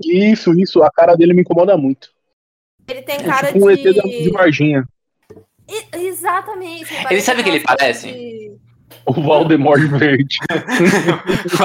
[0.03, 2.11] Isso, isso, a cara dele me incomoda muito.
[2.89, 3.93] Ele tem É cara tipo um ET de.
[3.95, 4.89] da- de Varginha.
[5.69, 6.87] I- Exatamente.
[7.11, 8.13] Ele sabe o que ele parece?
[8.13, 8.57] de-
[9.05, 10.37] O Valdemort verde.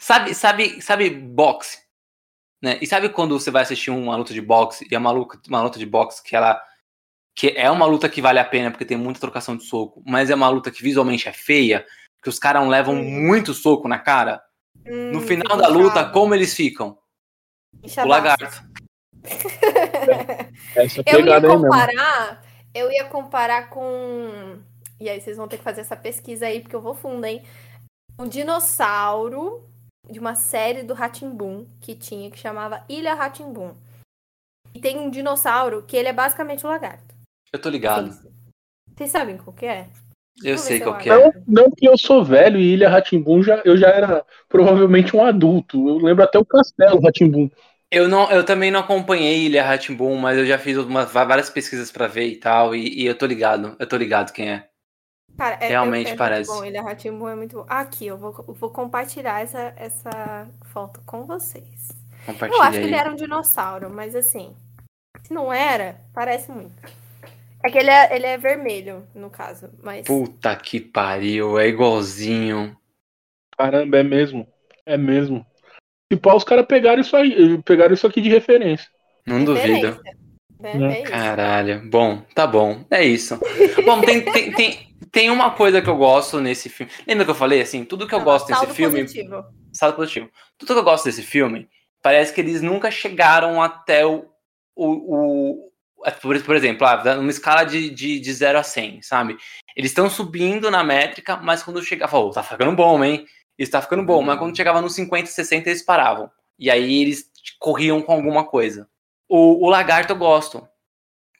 [0.00, 1.78] Sabe, sabe, sabe boxe?
[2.62, 2.78] Né?
[2.80, 5.62] E sabe quando você vai assistir uma luta de boxe e é uma luta, uma
[5.62, 6.60] luta de boxe que ela
[7.36, 10.30] que é uma luta que vale a pena porque tem muita trocação de soco, mas
[10.30, 11.86] é uma luta que visualmente é feia,
[12.22, 13.26] que os caras levam Hum.
[13.26, 14.42] muito soco na cara.
[14.84, 16.98] No Hum, final fica da luta, como eles ficam?
[17.82, 18.64] O lagarto.
[21.06, 24.58] Eu ia comparar, eu ia comparar com.
[25.00, 27.42] E aí vocês vão ter que fazer essa pesquisa aí, porque eu vou fundo, hein?
[28.18, 29.68] Um dinossauro
[30.08, 33.74] de uma série do Ratimbum que tinha, que chamava Ilha Ratimbum.
[34.74, 37.15] E tem um dinossauro que ele é basicamente um lagarto.
[37.56, 38.08] Eu tô ligado.
[38.08, 38.32] Vocês,
[38.94, 39.88] vocês sabem qual que é?
[40.42, 41.16] Eu Vamos sei se qual que é.
[41.16, 45.24] Não, não porque eu sou velho e Ilha Ratimbum já, eu já era provavelmente um
[45.24, 45.88] adulto.
[45.88, 47.48] Eu lembro até o castelo Ratimbum.
[47.90, 51.90] Eu, não, eu também não acompanhei Ilha Ratimbum, mas eu já fiz umas, várias pesquisas
[51.90, 53.74] pra ver e tal, e, e eu tô ligado.
[53.78, 54.68] Eu tô ligado quem é.
[55.38, 56.50] Cara, é, Realmente é, é parece.
[56.50, 57.66] Muito bom, Ilha Ratimbum é muito bom.
[57.68, 61.88] Aqui, eu vou, eu vou compartilhar essa, essa foto com vocês.
[62.28, 64.54] Eu acho que ele era um dinossauro, mas assim,
[65.22, 66.74] se não era, parece muito.
[67.66, 70.06] É que ele é, ele é vermelho, no caso, mas...
[70.06, 72.76] Puta que pariu, é igualzinho.
[73.58, 74.46] Caramba, é mesmo.
[74.84, 75.44] É mesmo.
[76.12, 78.88] Se pau, os caras pegaram isso aí, pegaram isso aqui de referência.
[79.26, 79.88] Não duvido.
[79.88, 80.16] referência,
[80.60, 80.98] né?
[80.98, 81.10] É isso.
[81.10, 81.90] Caralho.
[81.90, 82.84] Bom, tá bom.
[82.88, 83.36] É isso.
[83.84, 86.92] Bom, tem, tem, tem, tem uma coisa que eu gosto nesse filme.
[87.04, 87.84] Lembra que eu falei assim?
[87.84, 89.02] Tudo que eu gosto desse filme.
[89.02, 89.44] positivo.
[89.72, 90.30] Saldo positivo.
[90.56, 91.68] Tudo que eu gosto desse filme,
[92.00, 94.24] parece que eles nunca chegaram até o.
[94.76, 95.72] o, o
[96.12, 99.36] por, por exemplo, ah, numa escala de, de, de 0 a 100, sabe?
[99.76, 103.26] Eles estão subindo na métrica, mas quando chegava, falou, tá ficando bom, hein?
[103.58, 106.30] Isso tá ficando bom, mas quando chegava nos 50, 60, eles paravam.
[106.58, 108.88] E aí eles corriam com alguma coisa.
[109.28, 110.66] O, o Lagarto eu gosto.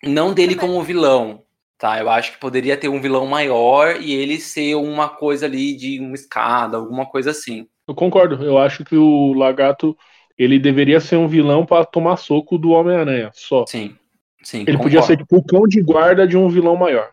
[0.03, 1.43] Não dele como vilão,
[1.79, 1.99] tá?
[1.99, 6.01] Eu acho que poderia ter um vilão maior e ele ser uma coisa ali de
[6.01, 7.67] uma escada, alguma coisa assim.
[7.89, 8.43] Eu concordo.
[8.45, 9.97] Eu acho que o Lagarto
[10.39, 13.65] ele deveria ser um vilão pra tomar soco do Homem-Aranha, só.
[13.67, 13.97] Sim,
[14.47, 14.65] sim.
[14.67, 15.25] Ele podia ser concordo.
[15.25, 17.11] tipo o cão de guarda de um vilão maior.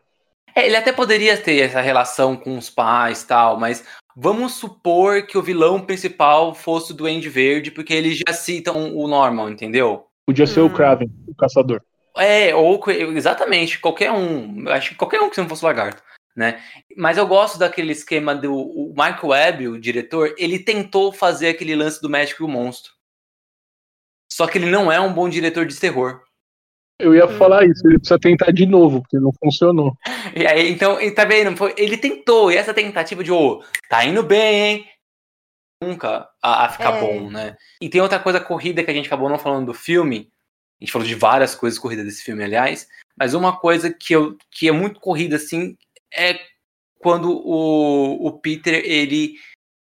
[0.56, 3.84] É, ele até poderia ter essa relação com os pais e tal, mas
[4.16, 9.08] vamos supor que o vilão principal fosse o Duende Verde, porque eles já citam o
[9.08, 10.06] Norman, entendeu?
[10.28, 10.68] Podia ser Hum.
[10.68, 11.82] o Kraven, o caçador.
[12.16, 12.80] É, ou
[13.16, 14.70] exatamente, qualquer um.
[14.70, 16.04] Acho que qualquer um que não fosse o lagarto,
[16.36, 16.62] né?
[16.96, 21.76] Mas eu gosto daquele esquema do o Michael Webb, o diretor, ele tentou fazer aquele
[21.76, 22.92] lance do médico e o monstro.
[24.32, 26.22] Só que ele não é um bom diretor de terror.
[27.00, 27.38] Eu ia Hum.
[27.38, 29.98] falar isso, ele precisa tentar de novo, porque não funcionou.
[30.36, 31.56] E aí, então, e tá vendo?
[31.58, 34.88] Foi- Ele tentou, e essa tentativa de, ô, tá indo bem, hein?
[35.82, 37.00] Nunca a, a ficar É.
[37.00, 37.58] bom, né?
[37.82, 40.32] E tem outra coisa corrida que a gente acabou não falando do filme.
[40.80, 42.88] A gente falou de várias coisas corridas desse filme, aliás.
[43.18, 45.76] Mas uma coisa que, eu, que é muito corrida, assim,
[46.16, 46.40] é
[47.00, 49.36] quando o, o Peter, ele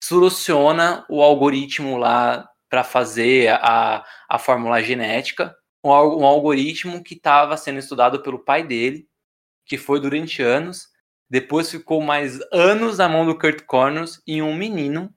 [0.02, 5.54] soluciona o algoritmo lá para fazer a, a fórmula genética.
[5.84, 9.08] Um, um algoritmo que estava sendo estudado pelo pai dele,
[9.66, 10.90] que foi durante anos.
[11.30, 15.14] Depois ficou mais anos na mão do Kurt Connors e um menino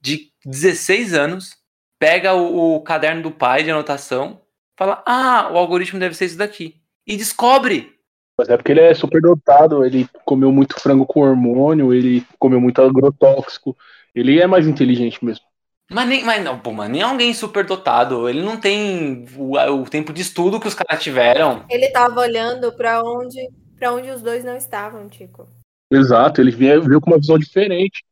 [0.00, 1.56] de 16 anos
[1.98, 4.42] pega o, o caderno do pai de anotação,
[4.76, 6.80] fala: Ah, o algoritmo deve ser isso daqui.
[7.06, 7.94] E descobre.
[8.36, 12.60] Mas é porque ele é super dotado, ele comeu muito frango com hormônio, ele comeu
[12.60, 13.76] muito agrotóxico.
[14.14, 15.44] Ele é mais inteligente mesmo.
[15.90, 18.28] Mas nem, mas não, pô, mas nem alguém super dotado.
[18.28, 21.64] Ele não tem o, o tempo de estudo que os caras tiveram.
[21.68, 25.48] Ele tava olhando pra onde, pra onde os dois não estavam, Tico.
[25.92, 28.04] Exato, ele veio, veio com uma visão diferente.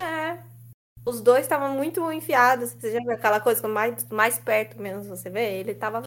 [0.00, 0.38] É.
[1.06, 2.72] Os dois estavam muito enfiados.
[2.72, 5.58] Você já viu aquela coisa que mais, mais perto menos você vê?
[5.58, 6.02] Ele tava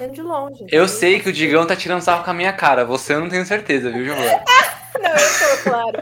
[0.00, 0.66] vendo de longe.
[0.70, 2.84] Eu sei que o Digão tá tirando sarro com a minha cara.
[2.84, 4.28] Você eu não tenho certeza, viu, Giovanni?
[5.00, 5.98] Não, eu tô, claro.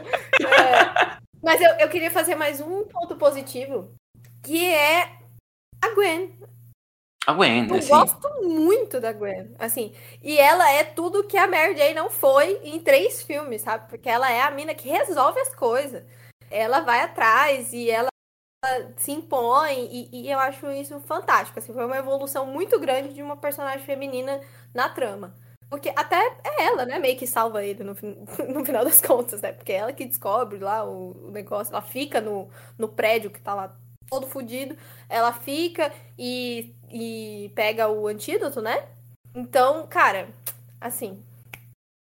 [0.49, 3.93] É, Mas eu, eu queria fazer mais um ponto positivo,
[4.43, 5.19] que é
[5.81, 6.39] a Gwen.
[7.25, 7.89] A Gwen, Eu assim.
[7.89, 9.93] gosto muito da Gwen, assim.
[10.21, 13.87] E ela é tudo que a Mary Jane não foi em três filmes, sabe?
[13.89, 16.03] Porque ela é a mina que resolve as coisas.
[16.49, 18.09] Ela vai atrás e ela
[18.97, 21.59] se impõe e, e eu acho isso fantástico.
[21.59, 24.41] Assim, foi uma evolução muito grande de uma personagem feminina
[24.73, 25.35] na trama.
[25.69, 26.97] Porque até é ela, né?
[26.97, 27.93] Meio que salva ele no,
[28.49, 29.51] no final das contas, né?
[29.53, 31.71] Porque é ela que descobre lá o, o negócio.
[31.71, 33.77] Ela fica no, no prédio que tá lá
[34.09, 34.75] todo fudido.
[35.07, 38.87] Ela fica e, e pega o antídoto, né?
[39.35, 40.29] Então, cara,
[40.79, 41.19] assim.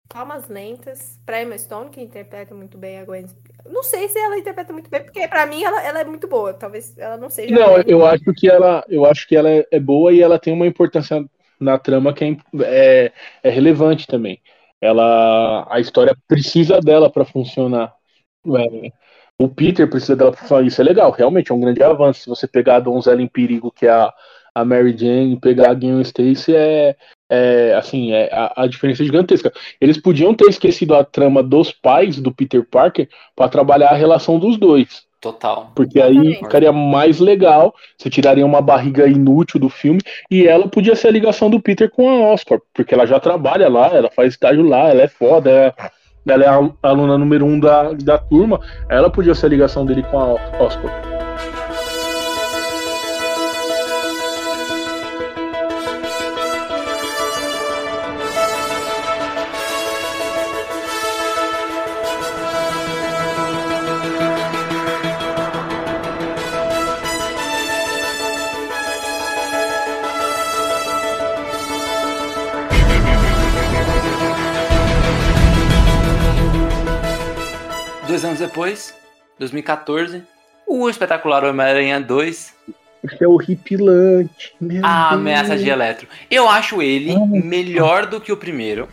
[0.07, 3.25] Palmas Lentas, pra Emma Stone, que interpreta muito bem a Gwen.
[3.65, 6.53] Não sei se ela interpreta muito bem, porque pra mim ela, ela é muito boa.
[6.53, 7.53] Talvez ela não seja.
[7.53, 10.67] Não, eu acho que ela, eu acho que ela é boa e ela tem uma
[10.67, 11.25] importância
[11.59, 14.39] na trama que é, é, é relevante também.
[14.79, 17.93] Ela, a história precisa dela para funcionar.
[18.45, 18.91] É,
[19.37, 20.65] o Peter precisa dela para funcionar.
[20.65, 22.21] Isso é legal, realmente é um grande avanço.
[22.21, 24.13] Se você pegar a Donzela em Perigo, que é a,
[24.53, 26.95] a Mary Jane, pegar a Gwen Stacy, é,
[27.29, 29.51] é, assim, é, a, a, diferença é gigantesca.
[29.81, 34.39] Eles podiam ter esquecido a trama dos pais do Peter Parker para trabalhar a relação
[34.39, 35.03] dos dois.
[35.19, 35.71] Total.
[35.75, 40.95] Porque aí ficaria mais legal, você tiraria uma barriga inútil do filme e ela podia
[40.95, 44.33] ser a ligação do Peter com a Oscar, porque ela já trabalha lá, ela faz
[44.33, 45.73] estágio lá, ela é foda, é,
[46.27, 48.59] ela é a aluna número um da, da turma,
[48.89, 50.91] ela podia ser a ligação dele com a Oscar.
[78.35, 78.93] Anos depois,
[79.39, 80.23] 2014,
[80.67, 82.53] o espetacular Homem-Aranha 2.
[83.03, 84.55] Isso é horripilante.
[84.83, 86.07] a ameaça de eletro.
[86.29, 88.89] Eu acho ele melhor do que o primeiro.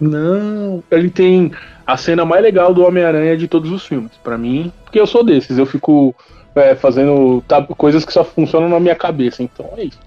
[0.00, 1.52] Não, ele tem
[1.86, 4.12] a cena mais legal do Homem-Aranha de todos os filmes.
[4.22, 6.14] para mim, porque eu sou desses, eu fico
[6.54, 10.00] é, fazendo tá, coisas que só funcionam na minha cabeça, então é isso.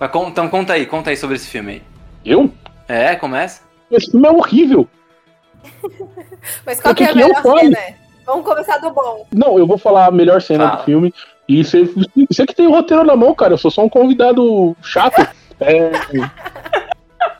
[0.00, 1.82] Mas, então conta aí, conta aí sobre esse filme aí.
[2.24, 2.50] Eu?
[2.88, 3.62] É, começa.
[3.90, 4.88] Esse filme é horrível.
[6.64, 7.78] Mas qual que é a melhor cena?
[8.26, 9.26] Vamos começar do bom.
[9.32, 10.76] Não, eu vou falar a melhor cena ah.
[10.76, 11.12] do filme.
[11.48, 11.84] E você,
[12.28, 13.54] você que tem o roteiro na mão, cara.
[13.54, 15.26] Eu sou só um convidado chato.
[15.60, 15.92] É,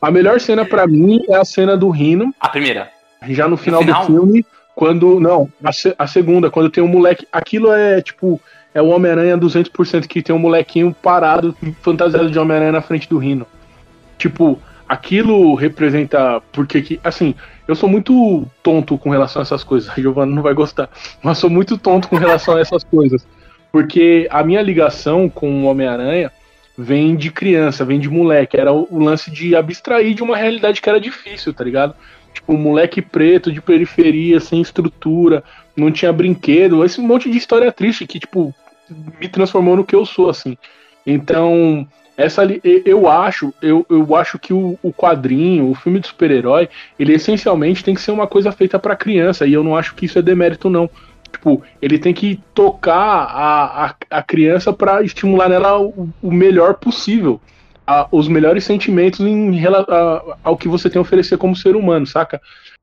[0.01, 2.35] a melhor cena para mim é a cena do Rino.
[2.39, 2.91] A primeira.
[3.29, 4.03] Já no final, no final?
[4.03, 5.19] do filme, quando.
[5.19, 7.27] Não, a, a, segunda, quando tem um moleque.
[7.33, 8.41] Aquilo é tipo.
[8.75, 13.19] É o Homem-Aranha 200% que tem um molequinho parado, fantasiado de Homem-Aranha na frente do
[13.19, 13.47] Rino.
[14.19, 16.43] Tipo, aquilo representa.
[16.53, 17.01] Porque que.
[17.03, 17.35] Assim,
[17.67, 19.91] eu sou muito tonto com relação a essas coisas.
[19.91, 20.91] A Giovanna não vai gostar.
[21.23, 23.27] Mas sou muito tonto com relação a essas coisas.
[23.73, 26.31] Porque a minha ligação com o Homem-Aranha
[26.77, 28.59] vem de criança, vem de moleque.
[28.59, 31.95] Era o lance de abstrair de uma realidade que era difícil, tá ligado?
[32.35, 35.43] Tipo, um moleque preto de periferia, sem estrutura,
[35.77, 36.85] não tinha brinquedo.
[36.85, 38.55] Esse monte de história triste que, tipo,
[39.21, 40.59] me transformou no que eu sou, assim.
[41.07, 41.87] Então,
[42.17, 42.43] essa
[42.85, 47.83] eu acho, eu, eu acho que o, o quadrinho, o filme de super-herói, ele essencialmente
[47.83, 50.23] tem que ser uma coisa feita para criança, e eu não acho que isso é
[50.23, 50.89] demérito não.
[51.33, 56.75] Tipo, ele tem que tocar a, a, a criança para estimular nela o, o melhor
[56.75, 57.41] possível.
[57.87, 62.07] A, os melhores sentimentos em a, ao que você tem a oferecer como ser humano,
[62.07, 62.41] saca?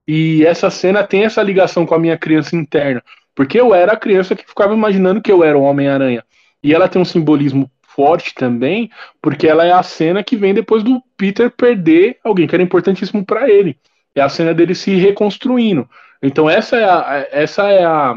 [0.08, 3.02] E essa cena tem essa ligação com a minha criança interna.
[3.34, 6.24] Porque eu era a criança que ficava imaginando que eu era o Homem-Aranha.
[6.62, 8.90] E ela tem um simbolismo forte também,
[9.22, 13.26] porque ela é a cena que vem depois do Peter perder alguém que era importantíssimo
[13.26, 13.78] para ele.
[14.16, 15.90] É a cena dele se reconstruindo.
[16.22, 18.16] Então essa é a, essa é a,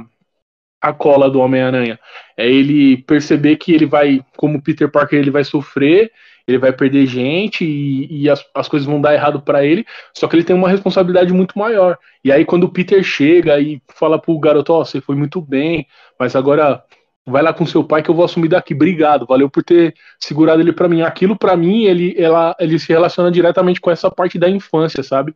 [0.81, 1.99] a cola do Homem-Aranha.
[2.37, 6.11] É ele perceber que ele vai, como Peter Parker, ele vai sofrer,
[6.47, 10.29] ele vai perder gente e, e as, as coisas vão dar errado para ele, só
[10.29, 11.99] que ele tem uma responsabilidade muito maior.
[12.23, 15.41] E aí quando o Peter chega e fala pro garoto, ó, oh, você foi muito
[15.41, 15.87] bem,
[16.19, 16.83] mas agora
[17.27, 18.75] vai lá com seu pai que eu vou assumir daqui.
[18.75, 21.03] Obrigado, valeu por ter segurado ele para mim.
[21.03, 25.35] Aquilo para mim, ele, ela, ele se relaciona diretamente com essa parte da infância, sabe?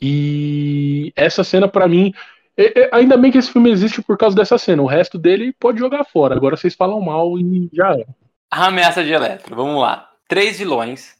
[0.00, 2.12] E essa cena para mim,
[2.56, 4.82] é, é, ainda bem que esse filme existe por causa dessa cena.
[4.82, 6.34] O resto dele pode jogar fora.
[6.34, 8.04] Agora vocês falam mal e já é.
[8.50, 10.10] A ameaça de Eletro, vamos lá.
[10.26, 11.16] Três vilões,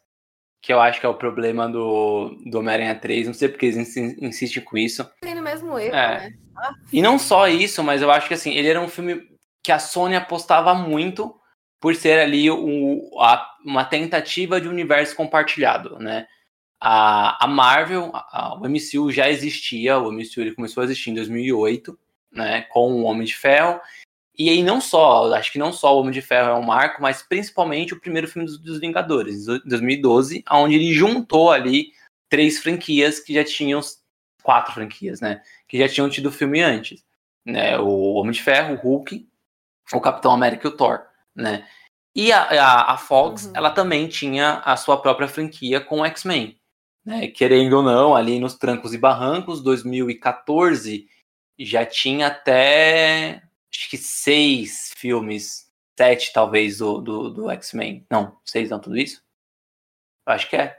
[0.61, 3.27] que eu acho que é o problema do, do Homem-Aranha 3.
[3.29, 5.09] Não sei porque eles insistem com isso.
[5.21, 6.21] Tem no mesmo erro, é.
[6.21, 6.33] né?
[6.57, 6.73] Ah.
[6.93, 9.23] E não só isso, mas eu acho que assim, ele era um filme
[9.63, 11.39] que a Sony apostava muito
[11.81, 16.27] por ser ali o, a, uma tentativa de universo compartilhado, né?
[16.81, 21.15] A, a Marvel, a, o MCU já existia, o MCU ele começou a existir em
[21.15, 21.99] 2008,
[22.31, 23.81] né, com o Homem de Ferro,
[24.39, 27.03] e aí não só, acho que não só o Homem de Ferro é um marco,
[27.03, 31.91] mas principalmente o primeiro filme dos, dos Vingadores, em 2012, onde ele juntou ali
[32.29, 33.81] três franquias que já tinham,
[34.41, 37.05] quatro franquias, né, que já tinham tido filme antes,
[37.45, 39.28] né, o Homem de Ferro, o Hulk,
[39.93, 41.03] o Capitão América e o Thor,
[41.35, 41.67] né?
[42.15, 43.53] E a, a, a Fox, uhum.
[43.55, 46.59] ela também tinha a sua própria franquia com o X-Men,
[47.05, 47.29] né?
[47.29, 51.07] Querendo ou não, ali nos trancos e barrancos, 2014
[51.59, 58.07] já tinha até acho que seis filmes, sete talvez do, do, do X-Men.
[58.11, 59.23] Não, seis não, tudo isso?
[60.27, 60.79] Eu acho que é.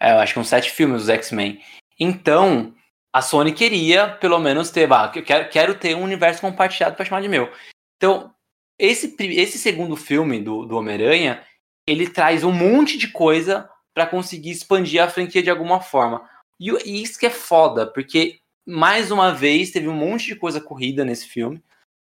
[0.00, 0.12] é.
[0.12, 1.62] Eu acho que uns sete filmes dos X-Men.
[1.98, 2.74] Então,
[3.12, 7.04] a Sony queria, pelo menos, ter, bah, eu quero, quero ter um universo compartilhado para
[7.04, 7.50] chamar de meu.
[7.98, 8.32] Então,
[8.78, 11.44] esse, esse segundo filme do, do Homem-Aranha,
[11.86, 16.22] ele traz um monte de coisa para conseguir expandir a franquia de alguma forma.
[16.60, 20.60] E, e, isso que é foda, porque mais uma vez teve um monte de coisa
[20.60, 21.60] corrida nesse filme.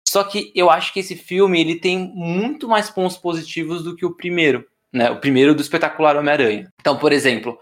[0.08, 4.06] Só que eu acho que esse filme ele tem muito mais pontos positivos do que
[4.06, 5.10] o primeiro, né?
[5.10, 6.72] O primeiro do espetacular Homem-Aranha.
[6.80, 7.60] Então, por exemplo,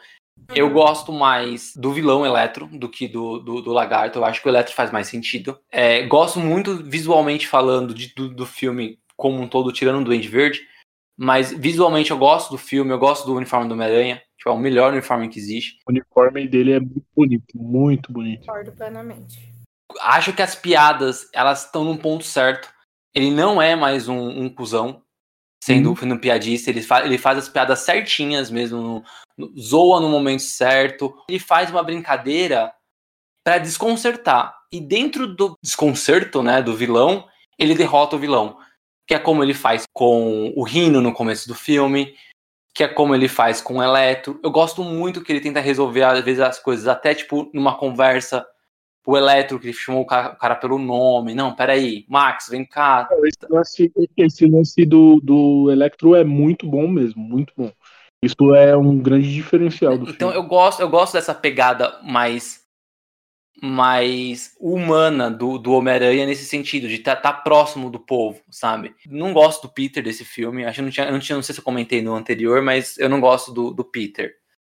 [0.55, 4.19] eu gosto mais do vilão Eletro do que do, do, do Lagarto.
[4.19, 5.59] Eu acho que o Eletro faz mais sentido.
[5.71, 10.27] É, gosto muito visualmente falando de, do, do filme como um todo, tirando o Duende
[10.27, 10.61] Verde.
[11.17, 14.21] Mas visualmente eu gosto do filme, eu gosto do uniforme do Homem-Aranha.
[14.37, 15.79] Tipo, é o melhor uniforme que existe.
[15.87, 18.45] O uniforme dele é muito bonito, muito bonito.
[18.45, 19.51] Concordo plenamente.
[20.01, 22.71] Acho que as piadas, elas estão num ponto certo.
[23.15, 25.01] Ele não é mais um, um cuzão,
[25.63, 26.13] sendo uhum.
[26.13, 26.69] um piadista.
[26.69, 29.03] Ele, fa ele faz as piadas certinhas mesmo, no, no,
[29.59, 31.15] zoa no momento certo.
[31.29, 32.73] Ele faz uma brincadeira
[33.43, 34.55] para desconcertar.
[34.71, 37.27] E dentro do desconcerto, né, do vilão,
[37.57, 38.57] ele derrota o vilão
[39.07, 42.13] que é como ele faz com o Rino no começo do filme,
[42.75, 44.37] que é como ele faz com o Eletro.
[44.43, 48.45] Eu gosto muito que ele tenta resolver, às vezes, as coisas, até tipo numa conversa,
[49.05, 51.33] o Eletro, que chamou o cara, o cara, pelo nome.
[51.33, 53.07] Não, peraí, Max, vem cá.
[53.23, 57.71] Esse lance, esse lance do, do Electro é muito bom mesmo, muito bom.
[58.23, 60.15] Isso é um grande diferencial do então, filme.
[60.15, 62.65] Então eu gosto, eu gosto dessa pegada mais
[63.61, 68.95] mais humana do, do Homem-Aranha nesse sentido, de estar tá, tá próximo do povo, sabe?
[69.07, 71.61] Não gosto do Peter desse filme, acho que não tinha, não tinha, não sei se
[71.61, 74.35] eu comentei no anterior, mas eu não gosto do, do Peter.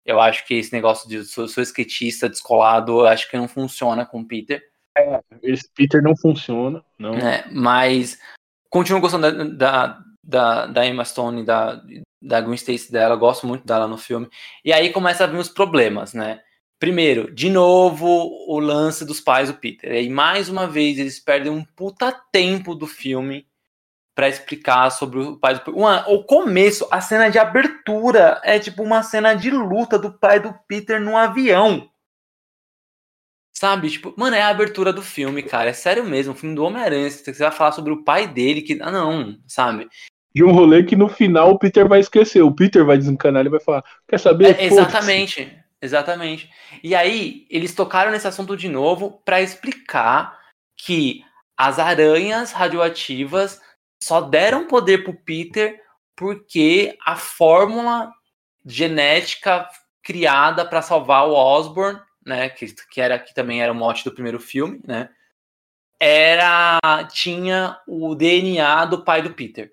[0.06, 4.20] Eu acho que esse negócio de sou, sou skatista descolado, acho que não funciona com
[4.20, 4.62] o Peter.
[4.96, 7.14] É, esse Peter não funciona, não.
[7.14, 8.18] É, mas
[8.70, 11.82] continuo gostando da, da, da, da Emma Stone, da,
[12.20, 14.28] da Gwen Stacy dela, gosto muito dela no filme.
[14.64, 16.40] E aí começa a vir os problemas, né?
[16.78, 18.06] Primeiro, de novo,
[18.46, 19.92] o lance dos pais do Peter.
[19.92, 23.48] E mais uma vez eles perdem um puta tempo do filme
[24.14, 25.76] para explicar sobre o pai do Peter.
[25.76, 30.40] Uma, o começo, a cena de abertura é tipo uma cena de luta do pai
[30.40, 31.90] do Peter no avião.
[33.58, 33.90] Sabe?
[33.90, 35.70] Tipo, mano, é a abertura do filme, cara.
[35.70, 36.32] É sério mesmo.
[36.32, 37.10] O filme do Homem-Aranha.
[37.10, 38.78] Você vai falar sobre o pai dele, que.
[38.80, 39.88] Ah, não, sabe?
[40.38, 42.42] E um rolê que no final o Peter vai esquecer.
[42.42, 44.56] O Peter vai desencanar, ele vai falar: Quer saber?
[44.56, 45.58] É, exatamente.
[45.82, 46.48] Exatamente.
[46.82, 50.38] E aí, eles tocaram nesse assunto de novo para explicar
[50.76, 51.24] que
[51.56, 53.60] as aranhas radioativas
[54.00, 55.80] só deram poder pro Peter
[56.16, 58.12] porque a fórmula
[58.64, 59.68] genética
[60.02, 64.12] criada para salvar o Osborn, né, que, que era que também era o mote do
[64.12, 65.08] primeiro filme, né,
[66.00, 66.78] era
[67.12, 69.72] tinha o DNA do pai do Peter.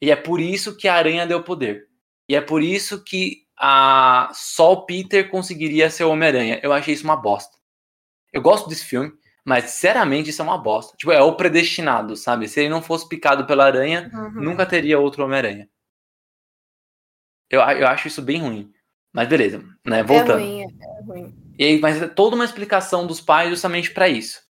[0.00, 1.88] E é por isso que a aranha deu poder.
[2.28, 6.60] E é por isso que a só o Peter conseguiria ser o Homem-Aranha.
[6.62, 7.56] Eu achei isso uma bosta.
[8.32, 9.12] Eu gosto desse filme,
[9.44, 10.96] mas sinceramente isso é uma bosta.
[10.96, 12.48] Tipo, é o predestinado, sabe?
[12.48, 14.42] Se ele não fosse picado pela aranha, uhum.
[14.42, 15.68] nunca teria outro Homem-Aranha.
[17.48, 18.72] Eu, eu acho isso bem ruim.
[19.12, 20.02] Mas beleza, né?
[20.02, 20.40] Voltando.
[20.40, 21.54] É ruim, é ruim.
[21.58, 24.42] E aí, mas é toda uma explicação dos pais justamente para isso.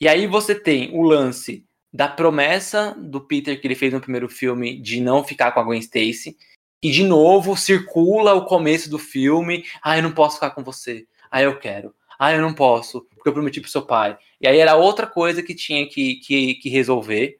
[0.00, 4.28] E aí você tem o lance da promessa do Peter que ele fez no primeiro
[4.28, 6.36] filme de não ficar com a Gwen Stacy
[6.82, 9.64] e de novo circula o começo do filme.
[9.80, 11.06] Ah, eu não posso ficar com você.
[11.30, 11.94] Ah, eu quero.
[12.18, 14.18] Ah, eu não posso, porque eu prometi pro seu pai.
[14.40, 17.38] E aí era outra coisa que tinha que, que, que resolver.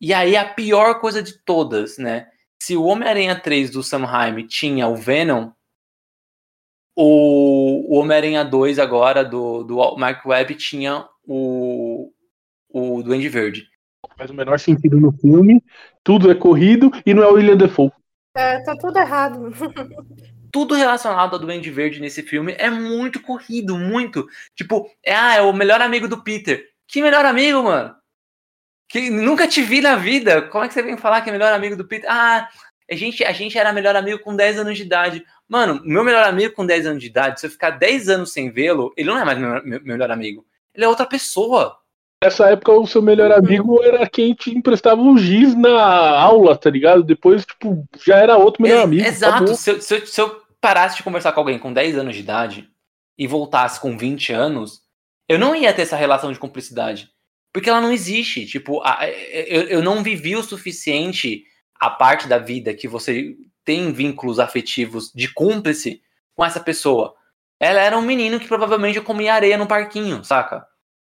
[0.00, 2.28] E aí a pior coisa de todas, né?
[2.60, 5.52] Se o Homem-Aranha 3 do Sam Raimi tinha o Venom,
[6.96, 12.12] o, o Homem-Aranha 2 agora do, do Mark Webb tinha o,
[12.68, 13.68] o Duende Verde.
[14.16, 15.62] Faz o menor sentido no filme,
[16.02, 17.90] tudo é corrido e não é o William Defoe.
[18.36, 19.50] É, tá tudo errado.
[20.52, 24.26] Tudo relacionado ao Duende Verde nesse filme é muito corrido, muito.
[24.54, 26.64] Tipo, é, ah, é o melhor amigo do Peter.
[26.86, 27.94] Que melhor amigo, mano?
[28.88, 30.40] Que nunca te vi na vida.
[30.42, 32.08] Como é que você vem falar que é melhor amigo do Peter?
[32.10, 32.48] Ah,
[32.90, 35.24] a gente, a gente era melhor amigo com 10 anos de idade.
[35.48, 38.50] Mano, meu melhor amigo com 10 anos de idade, se eu ficar 10 anos sem
[38.50, 40.46] vê-lo, ele não é mais meu, meu melhor amigo.
[40.74, 41.76] Ele é outra pessoa.
[42.26, 43.36] Nessa época, o seu melhor uhum.
[43.36, 45.80] amigo era quem te emprestava um giz na
[46.18, 47.04] aula, tá ligado?
[47.04, 49.06] Depois, tipo, já era outro melhor amigo.
[49.06, 49.54] Exato.
[49.54, 52.20] Se eu, se, eu, se eu parasse de conversar com alguém com 10 anos de
[52.22, 52.68] idade
[53.16, 54.80] e voltasse com 20 anos,
[55.28, 57.08] eu não ia ter essa relação de cumplicidade.
[57.52, 58.44] Porque ela não existe.
[58.44, 61.44] Tipo, a, eu, eu não vivi o suficiente
[61.78, 66.02] a parte da vida que você tem vínculos afetivos de cúmplice
[66.34, 67.14] com essa pessoa.
[67.60, 70.66] Ela era um menino que provavelmente comia areia no parquinho, saca?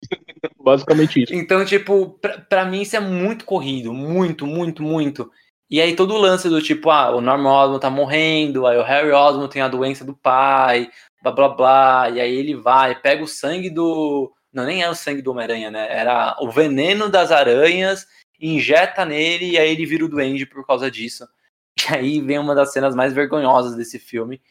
[0.62, 1.34] Basicamente isso.
[1.34, 3.92] Então, tipo, pra, mim isso é muito corrido.
[3.92, 5.30] Muito, muito, muito.
[5.70, 8.82] E aí todo o lance do tipo, ah, o Norman Osborn tá morrendo, aí o
[8.82, 10.90] Harry Osborn tem a doença do pai,
[11.22, 12.10] blá blá blá.
[12.10, 14.32] E aí ele vai, pega o sangue do.
[14.52, 15.86] Não, nem é o sangue do Homem-Aranha, né?
[15.90, 18.06] Era o veneno das aranhas,
[18.38, 21.26] injeta nele e aí ele vira o duende por causa disso.
[21.90, 24.42] E aí vem uma das cenas mais vergonhosas desse filme,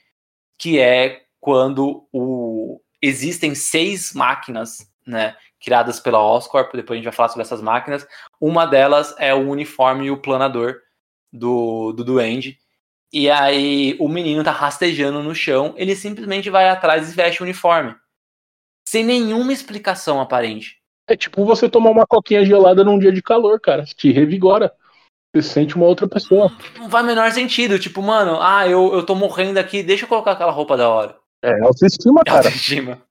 [0.57, 2.81] que é quando o...
[2.99, 8.07] existem seis máquinas, né, criadas pela Oscorp, depois a gente vai falar sobre essas máquinas.
[8.39, 10.77] Uma delas é o uniforme e o planador
[11.31, 12.57] do, do Duende.
[13.13, 17.43] E aí o menino tá rastejando no chão, ele simplesmente vai atrás e veste o
[17.43, 17.95] uniforme.
[18.87, 20.77] Sem nenhuma explicação aparente.
[21.07, 23.83] É tipo você tomar uma coquinha gelada num dia de calor, cara.
[23.83, 24.73] Te revigora.
[25.33, 26.51] Você sente uma outra pessoa.
[26.77, 27.79] Não faz menor sentido.
[27.79, 31.17] Tipo, mano, ah, eu, eu tô morrendo aqui, deixa eu colocar aquela roupa da hora.
[31.41, 32.47] É autoestima, cara.
[32.47, 33.01] Autoestima.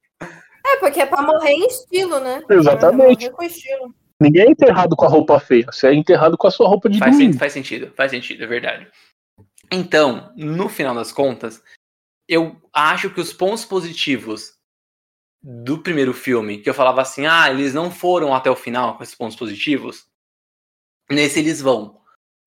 [0.72, 2.42] É, porque é pra morrer em estilo, né?
[2.50, 3.24] Exatamente.
[3.24, 3.94] Morrer com estilo.
[4.20, 5.66] Ninguém é enterrado com a roupa feia.
[5.72, 7.32] Você é enterrado com a sua roupa de Faz, domingo.
[7.32, 8.86] sen- faz sentido, faz sentido, é verdade.
[9.72, 11.62] Então, no final das contas,
[12.28, 14.52] eu acho que os pontos positivos
[15.42, 19.02] do primeiro filme, que eu falava assim, ah, eles não foram até o final com
[19.02, 20.04] esses pontos positivos,
[21.10, 21.98] nesse eles vão,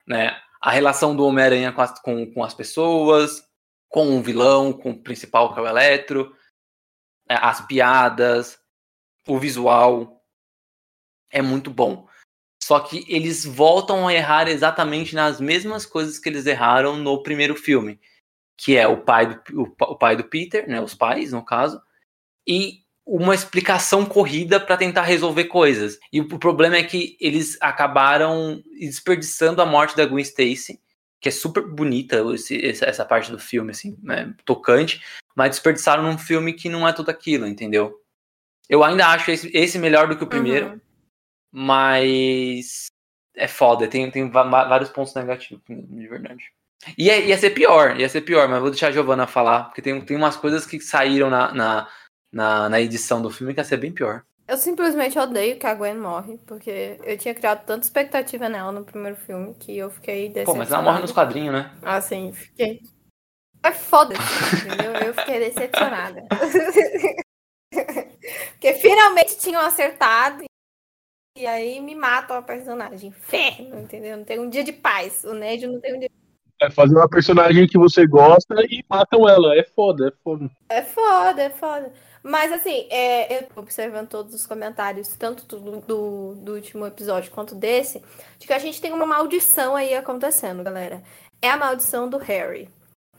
[0.07, 0.37] né?
[0.61, 3.43] A relação do Homem-Aranha com as, com, com as pessoas,
[3.89, 6.33] com o vilão, com o principal, que é o Eletro,
[7.27, 8.59] as piadas,
[9.27, 10.21] o visual,
[11.31, 12.07] é muito bom.
[12.63, 17.55] Só que eles voltam a errar exatamente nas mesmas coisas que eles erraram no primeiro
[17.55, 17.99] filme,
[18.57, 21.81] que é o pai do, o pai do Peter, né, os pais, no caso,
[22.47, 25.99] e uma explicação corrida para tentar resolver coisas.
[26.11, 30.79] E o problema é que eles acabaram desperdiçando a morte da Gwen Stacy,
[31.23, 35.01] que é super bonita esse- essa, parte do filme, assim, né, tocante,
[35.33, 37.97] mas desperdiçaram num filme que não é tudo aquilo, entendeu?
[38.69, 40.81] Eu ainda acho esse, esse melhor do que o primeiro, Uhum.
[41.53, 42.87] mas
[43.35, 46.43] é foda, tem, tem vários pontos negativos, de verdade.
[46.97, 49.99] Ia, ia ser pior, ia ser pior, mas vou deixar a Giovanna falar, porque tem,
[50.01, 51.89] tem umas coisas que saíram na, na,
[52.31, 54.23] na, na edição do filme que ia ser bem pior.
[54.47, 58.83] Eu simplesmente odeio que a Gwen morre, porque eu tinha criado tanta expectativa nela no
[58.83, 60.59] primeiro filme que eu fiquei Pô, decepcionada.
[60.59, 61.71] mas ela morre nos quadrinhos, né?
[61.81, 62.81] Assim, fiquei.
[63.63, 64.21] É foda-se,
[64.65, 64.93] entendeu?
[65.07, 66.23] Eu fiquei decepcionada.
[68.51, 70.43] Porque finalmente tinham acertado
[71.35, 73.09] e aí me matam a personagem.
[73.09, 74.17] Inferno, entendeu?
[74.17, 75.23] Não tem um dia de paz.
[75.23, 76.09] O Ned não tem um dia.
[76.61, 79.55] É fazer uma personagem que você gosta e matam ela.
[79.57, 80.51] É foda, é foda.
[80.69, 81.91] É foda, é foda.
[82.23, 87.29] Mas assim, é, eu tô observando todos os comentários, tanto do, do, do último episódio
[87.31, 88.01] quanto desse,
[88.39, 91.03] de que a gente tem uma maldição aí acontecendo, galera.
[91.41, 92.69] É a maldição do Harry.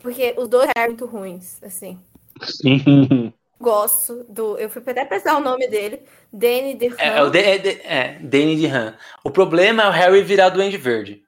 [0.01, 2.01] Porque os dois Harry muito ruins, assim.
[2.43, 3.33] Sim.
[3.61, 4.59] Gosto do.
[4.59, 6.03] Eu fui até pesquisar o nome dele.
[6.33, 6.97] Danny DeHaan.
[6.99, 8.99] É, é o de, é, de- é, Danny DeHaan.
[9.23, 11.23] O problema é o Harry virar Duende Verde.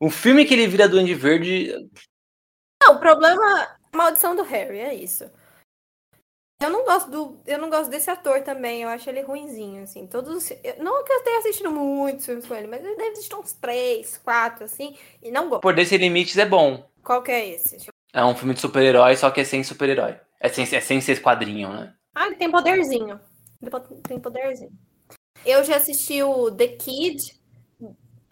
[0.00, 1.72] O filme que ele vira Duende Verde.
[2.82, 3.76] Não, o problema.
[3.94, 5.30] Maldição do Harry, é isso.
[6.62, 7.40] Eu não gosto do.
[7.46, 8.82] Eu não gosto desse ator também.
[8.82, 10.06] Eu acho ele ruinzinho, assim.
[10.06, 10.36] Todos.
[10.36, 13.34] os- eu- Não que eu tenha assistido muitos filmes com ele, mas eu devo assistir
[13.34, 14.96] uns três, quatro, assim.
[15.22, 15.62] E não gosto.
[15.62, 16.88] Por Sem Limites é bom.
[17.02, 17.76] Qual que é esse?
[18.12, 20.16] É um filme de super-herói, só que é sem super-herói.
[20.38, 21.94] É sem, é sem ser quadrinho, né?
[22.14, 23.18] Ah, ele tem poderzinho.
[23.60, 24.70] Ele po- tem poderzinho.
[25.46, 27.18] Eu já assisti o The Kid.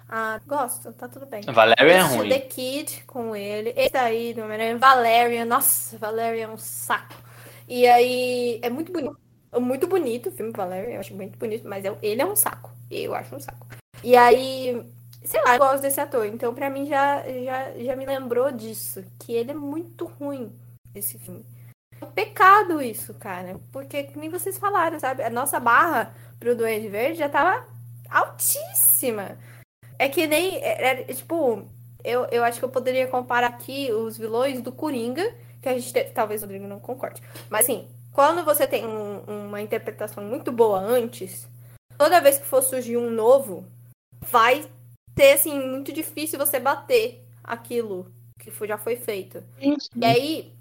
[0.08, 1.40] Ah, gosto, tá tudo bem.
[1.42, 2.28] Valérian é ruim.
[2.28, 3.72] The Kid com ele.
[3.76, 5.44] Esse daí do Homem-Aranha, Valerian.
[5.44, 7.14] Nossa, Valerian é um saco.
[7.70, 9.16] E aí, é muito bonito.
[9.52, 12.34] É muito bonito o filme Valerian, eu acho muito bonito, mas eu- ele é um
[12.36, 12.70] saco.
[12.90, 13.64] Eu acho um saco.
[14.02, 14.84] E aí,
[15.24, 16.26] sei lá, eu gosto desse ator.
[16.26, 19.04] Então, pra mim, já, já, já me lembrou disso.
[19.20, 20.52] Que ele é muito ruim,
[20.94, 21.44] esse filme.
[22.00, 23.60] É um pecado isso, cara.
[23.72, 25.22] Porque, que nem vocês falaram, sabe?
[25.22, 27.66] A nossa barra pro Duende Verde já tava
[28.08, 29.38] altíssima.
[29.98, 30.56] É que nem.
[30.58, 31.68] é- é, tipo,
[32.04, 35.92] eu, eu acho que eu poderia comparar aqui os vilões do Coringa, que a gente.
[35.92, 37.22] te- talvez o Rodrigo não concorde.
[37.48, 41.48] Mas assim, quando você tem um- uma interpretação muito boa antes,
[41.98, 43.64] toda vez que for surgir um novo,
[44.20, 44.64] vai
[45.18, 49.42] ser assim, muito difícil você bater aquilo que já foi feito.
[49.94, 50.52] E aí,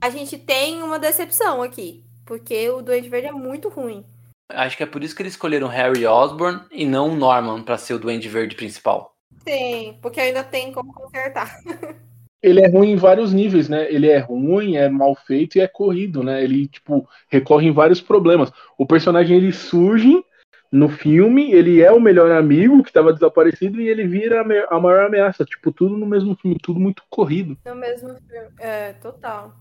[0.00, 2.04] a gente tem uma decepção aqui.
[2.24, 4.04] Porque o Duende Verde é muito ruim.
[4.50, 7.78] Acho que é por isso que eles escolheram Harry Osborn e não o Norman pra
[7.78, 9.14] ser o Duende Verde principal.
[9.46, 11.58] Sim, porque ainda tem como consertar.
[12.42, 13.92] Ele é ruim em vários níveis, né?
[13.92, 16.42] Ele é ruim, é mal feito e é corrido, né?
[16.42, 18.52] Ele, tipo, recorre em vários problemas.
[18.76, 20.22] O personagem, ele surge
[20.70, 25.06] no filme, ele é o melhor amigo que estava desaparecido e ele vira a maior
[25.06, 25.44] ameaça.
[25.44, 27.56] Tipo, tudo no mesmo filme, tudo muito corrido.
[27.66, 28.48] No mesmo filme.
[28.60, 29.54] É, total.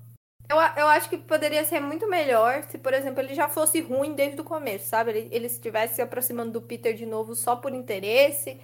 [0.50, 4.14] Eu, eu acho que poderia ser muito melhor se, por exemplo, ele já fosse ruim
[4.14, 5.12] desde o começo, sabe?
[5.12, 8.58] Ele, ele estivesse se aproximando do Peter de novo só por interesse.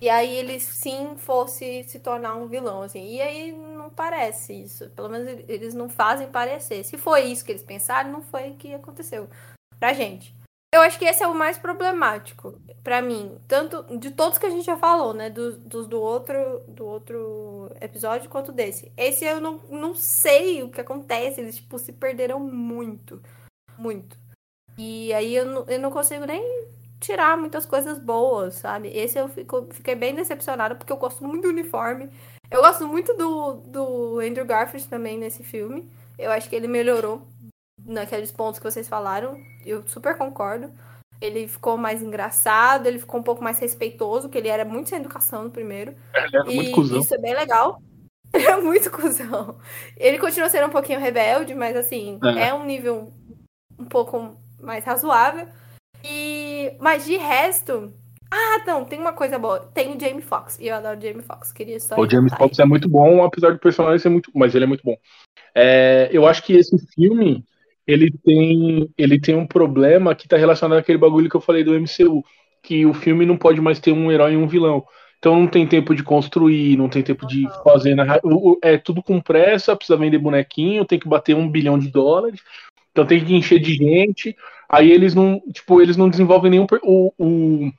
[0.00, 3.04] E aí ele sim fosse se tornar um vilão, assim.
[3.04, 4.88] E aí não parece isso.
[4.90, 6.84] Pelo menos eles não fazem parecer.
[6.84, 9.28] Se foi isso que eles pensaram, não foi o que aconteceu
[9.78, 10.36] pra gente.
[10.72, 14.50] Eu acho que esse é o mais problemático para mim, tanto de todos que a
[14.50, 18.92] gente já falou, né, dos, dos, do outro do outro episódio quanto desse.
[18.94, 23.22] Esse eu não, não sei o que acontece, eles tipo se perderam muito,
[23.78, 24.18] muito.
[24.76, 26.68] E aí eu não, eu não consigo nem
[27.00, 28.88] tirar muitas coisas boas, sabe?
[28.88, 32.10] Esse eu fico, fiquei bem decepcionada porque eu gosto muito do uniforme.
[32.50, 35.88] Eu gosto muito do, do Andrew Garfield também nesse filme.
[36.18, 37.26] Eu acho que ele melhorou
[37.84, 39.38] naqueles pontos que vocês falaram.
[39.64, 40.72] Eu super concordo.
[41.20, 44.98] Ele ficou mais engraçado, ele ficou um pouco mais respeitoso, que ele era muito sem
[44.98, 45.94] educação no primeiro.
[46.14, 47.00] Ele era e muito cuzão.
[47.00, 47.82] isso é bem legal.
[48.30, 49.58] Ele é muito cuzão.
[49.96, 53.10] Ele continua sendo um pouquinho rebelde, mas assim, é, é um nível
[53.78, 55.48] um pouco mais razoável.
[56.04, 56.37] E
[56.78, 57.92] mas de resto,
[58.30, 59.60] ah, não, tem uma coisa boa.
[59.60, 60.58] Tem o Jamie Foxx.
[60.60, 61.52] E eu adoro o Jamie Foxx.
[61.52, 61.98] Queria só.
[61.98, 64.30] O Jamie Foxx é muito bom, apesar do personagem ser muito.
[64.34, 64.96] Mas ele é muito bom.
[65.54, 67.44] É, eu acho que esse filme
[67.86, 71.74] ele tem, ele tem um problema que está relacionado àquele bagulho que eu falei do
[71.74, 72.22] MCU,
[72.62, 74.84] que o filme não pode mais ter um herói e um vilão.
[75.18, 77.96] Então não tem tempo de construir, não tem tempo de fazer.
[78.62, 82.40] É tudo com pressa, precisa vender bonequinho, tem que bater um bilhão de dólares,
[82.92, 84.36] então tem que encher de gente.
[84.68, 86.66] Aí eles não, tipo, eles não desenvolvem nenhum.
[86.82, 87.72] O, o,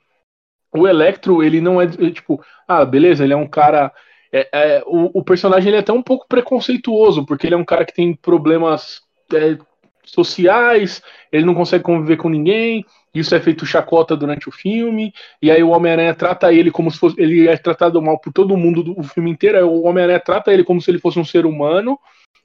[0.74, 3.92] o Electro, ele não é, tipo, ah, beleza, ele é um cara.
[4.32, 7.64] É, é, o, o personagem ele é até um pouco preconceituoso, porque ele é um
[7.64, 9.02] cara que tem problemas
[9.34, 9.56] é,
[10.04, 12.84] sociais, ele não consegue conviver com ninguém,
[13.14, 15.12] isso é feito chacota durante o filme,
[15.42, 17.20] e aí o Homem-Aranha trata ele como se fosse.
[17.20, 20.80] Ele é tratado mal por todo mundo do filme inteiro, o Homem-Aranha trata ele como
[20.80, 21.98] se ele fosse um ser humano,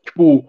[0.03, 0.45] tipo,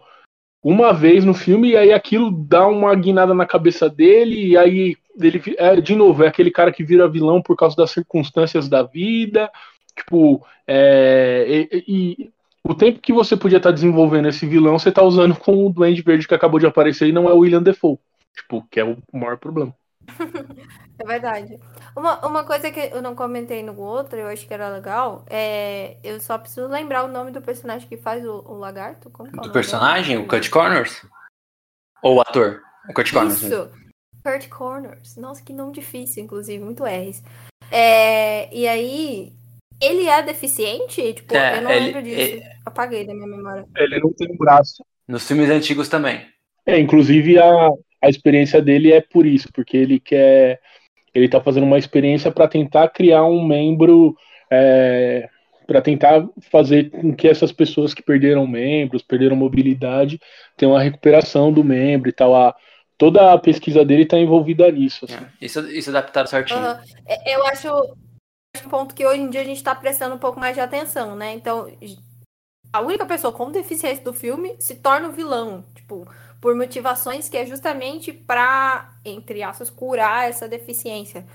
[0.68, 4.96] uma vez no filme, e aí aquilo dá uma guinada na cabeça dele, e aí
[5.20, 8.82] ele, é, de novo, é aquele cara que vira vilão por causa das circunstâncias da
[8.82, 9.48] vida,
[9.94, 12.30] tipo, é, e, e
[12.64, 15.70] o tempo que você podia estar tá desenvolvendo esse vilão, você está usando com o
[15.70, 17.96] Duende Verde que acabou de aparecer e não é o William Defoe.
[18.34, 19.72] Tipo, que é o maior problema.
[20.98, 21.60] é verdade.
[21.96, 25.96] Uma, uma coisa que eu não comentei no outro, eu acho que era legal, é.
[26.02, 29.10] Eu só preciso lembrar o nome do personagem que faz o, o lagarto.
[29.10, 30.16] Como é o do personagem?
[30.18, 31.06] O Kurt Corners?
[32.02, 32.62] Ou o ator?
[32.88, 33.42] O Kurt Corners.
[33.42, 33.70] Isso.
[34.24, 35.16] Kurt Corners.
[35.16, 37.22] Nossa, que nome difícil, inclusive, muito R's.
[37.70, 39.32] É, e aí,
[39.80, 41.12] ele é deficiente?
[41.12, 42.20] Tipo, é, eu não ele, lembro disso.
[42.20, 43.66] Ele, Apaguei da minha memória.
[43.76, 44.84] Ele não tem um braço.
[45.06, 46.26] Nos filmes antigos também.
[46.66, 47.68] É, inclusive a,
[48.02, 50.60] a experiência dele é por isso, porque ele quer.
[51.16, 54.14] Ele tá fazendo uma experiência para tentar criar um membro.
[54.50, 55.28] É,
[55.66, 60.20] para tentar fazer com que essas pessoas que perderam membros, perderam mobilidade,
[60.56, 62.36] tenham uma recuperação do membro e tal.
[62.36, 62.54] A,
[62.96, 65.06] toda a pesquisa dele está envolvida nisso.
[65.06, 65.16] Assim.
[65.16, 66.60] É, isso, isso adaptaram certinho.
[66.60, 66.76] Uhum.
[67.26, 67.68] Eu acho
[68.64, 71.16] um ponto que hoje em dia a gente está prestando um pouco mais de atenção,
[71.16, 71.34] né?
[71.34, 71.66] Então,
[72.72, 76.06] a única pessoa com deficiência do filme se torna o vilão, tipo,
[76.40, 81.26] por motivações que é justamente para, entre aspas, curar essa deficiência.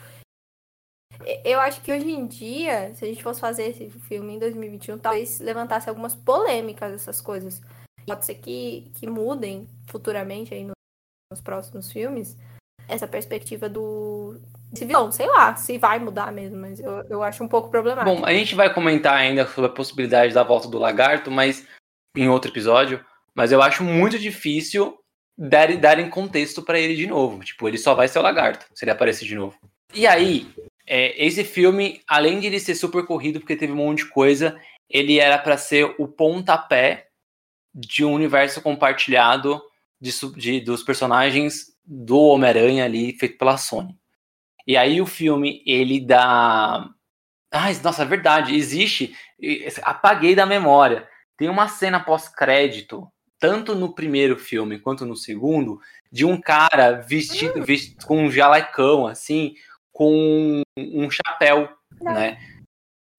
[1.43, 4.97] Eu acho que hoje em dia, se a gente fosse fazer esse filme em 2021,
[4.97, 7.61] talvez levantasse algumas polêmicas essas coisas.
[8.07, 12.35] Pode ser que, que mudem futuramente aí nos próximos filmes
[12.87, 14.41] essa perspectiva do,
[14.73, 18.15] esse vilão, sei lá, se vai mudar mesmo, mas eu, eu acho um pouco problemático.
[18.15, 21.67] Bom, a gente vai comentar ainda sobre a possibilidade da volta do lagarto, mas
[22.15, 23.03] em outro episódio,
[23.35, 24.97] mas eu acho muito difícil
[25.37, 27.43] dar, dar em contexto para ele de novo.
[27.43, 29.57] Tipo, ele só vai ser o lagarto se ele aparecer de novo.
[29.93, 30.47] E aí,
[30.85, 34.59] é, esse filme, além de ele ser super corrido, porque teve um monte de coisa,
[34.89, 37.07] ele era para ser o pontapé
[37.73, 39.61] de um universo compartilhado
[39.99, 43.97] de, de, dos personagens do Homem-Aranha ali, feito pela Sony.
[44.65, 46.87] E aí o filme, ele dá.
[47.51, 49.15] Ai, nossa, é verdade, existe.
[49.83, 51.07] Apaguei da memória.
[51.37, 53.10] Tem uma cena pós-crédito,
[53.41, 55.81] tanto no primeiro filme quanto no segundo,
[56.11, 57.63] de um cara vestido, hum.
[57.63, 59.55] vestido com um jalecão, assim,
[59.91, 61.67] com um chapéu,
[61.99, 62.37] né?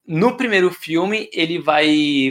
[0.07, 2.31] No primeiro filme, ele vai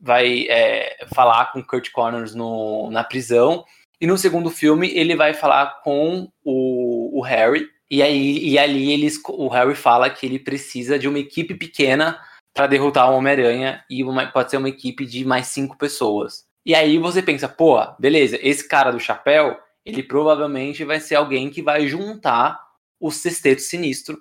[0.00, 3.64] vai é, falar com Kurt Connors no, na prisão,
[4.00, 8.92] e no segundo filme ele vai falar com o, o Harry, e aí e ali
[8.92, 12.20] eles, o Harry fala que ele precisa de uma equipe pequena
[12.54, 16.45] para derrotar o Homem-Aranha e uma, pode ser uma equipe de mais cinco pessoas.
[16.66, 21.48] E aí você pensa, pô, beleza, esse cara do chapéu, ele provavelmente vai ser alguém
[21.48, 22.60] que vai juntar
[22.98, 24.20] o sexteto sinistro.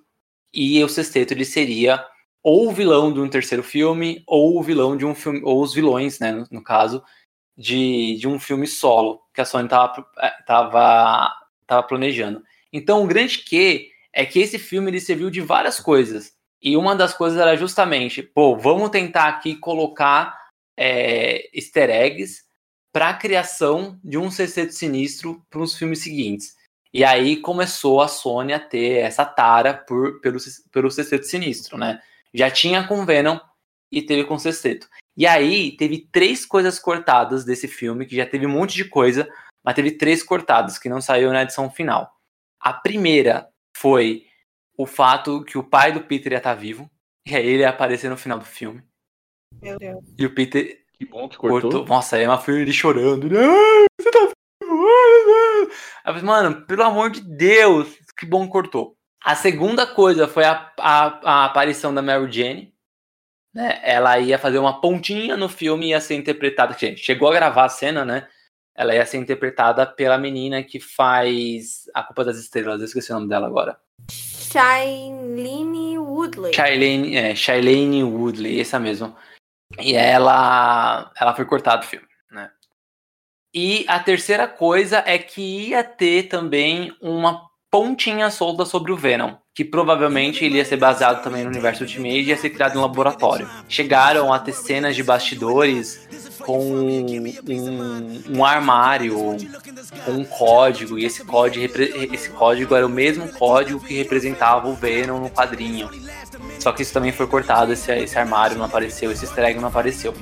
[0.53, 2.05] E o sexteto ele seria
[2.43, 5.73] ou o vilão de um terceiro filme, ou o vilão de um filme, ou os
[5.73, 7.03] vilões, né, no, no caso,
[7.57, 11.35] de, de um filme solo que a Sony tava, eh, tava,
[11.65, 12.43] tava planejando.
[12.71, 16.33] Então, o grande que é que esse filme ele serviu de várias coisas.
[16.61, 20.44] E uma das coisas era justamente, pô, vamos tentar aqui colocar
[20.77, 22.43] é, easter eggs
[22.91, 26.55] para a criação de um sexteto sinistro para os filmes seguintes.
[26.93, 30.37] E aí começou a Sony a ter essa tara por, pelo,
[30.71, 32.01] pelo sexteto sinistro, né?
[32.33, 33.37] Já tinha com Venom
[33.91, 34.87] e teve com sexteto.
[35.17, 39.27] E aí teve três coisas cortadas desse filme, que já teve um monte de coisa,
[39.63, 42.09] mas teve três cortadas que não saiu na edição final.
[42.61, 44.25] A primeira foi
[44.77, 46.89] o fato que o pai do Peter ia estar tá vivo,
[47.27, 48.83] e aí ele ia aparecer no final do filme.
[49.61, 50.03] Meu Deus.
[50.17, 50.79] E o Peter.
[50.97, 51.71] Que bom que cortou.
[51.71, 51.85] cortou.
[51.87, 53.27] Nossa, aí é uma filha ele chorando.
[53.37, 55.71] Ai, você tá vivo.
[56.03, 57.87] Aí, mano, pelo amor de Deus,
[58.17, 58.95] que bom que cortou.
[59.23, 62.73] A segunda coisa foi a, a, a aparição da Mary Jane.
[63.53, 63.79] Né?
[63.83, 66.75] Ela ia fazer uma pontinha no filme e ia ser interpretada.
[66.97, 68.27] Chegou a gravar a cena, né?
[68.75, 72.81] Ela ia ser interpretada pela menina que faz A Culpa das Estrelas.
[72.81, 73.77] Eu esqueci o nome dela agora.
[74.11, 76.53] Shailene Woodley.
[76.53, 79.15] Shailene, é, Shailene Woodley, essa mesmo.
[79.79, 82.49] E ela, ela foi cortada do filme, né?
[83.53, 89.35] E a terceira coisa é que ia ter também uma pontinha solta sobre o Venom,
[89.53, 92.81] que provavelmente ele ia ser baseado também no universo Ultimate e ia ser criado em
[92.81, 93.49] laboratório.
[93.67, 99.35] Chegaram a ter cenas de bastidores com um, um armário,
[100.05, 101.65] com um código, e esse código,
[102.13, 105.89] esse código era o mesmo código que representava o Venom no quadrinho.
[106.59, 110.13] Só que isso também foi cortado, esse, esse armário não apareceu, esse easter não apareceu.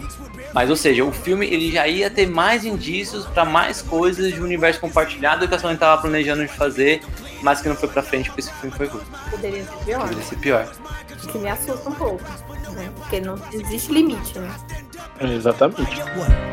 [0.54, 4.40] Mas, ou seja, o filme ele já ia ter mais indícios para mais coisas de
[4.40, 7.02] universo compartilhado que a Sony estava planejando de fazer,
[7.44, 9.04] mas que não foi pra frente porque esse filme foi ruim.
[9.30, 10.00] Poderia ser pior.
[10.00, 10.72] Poderia ser pior.
[11.24, 12.24] O que me assusta um pouco,
[12.72, 12.90] né?
[12.96, 14.50] Porque não existe limite, né?
[15.22, 16.02] Exatamente.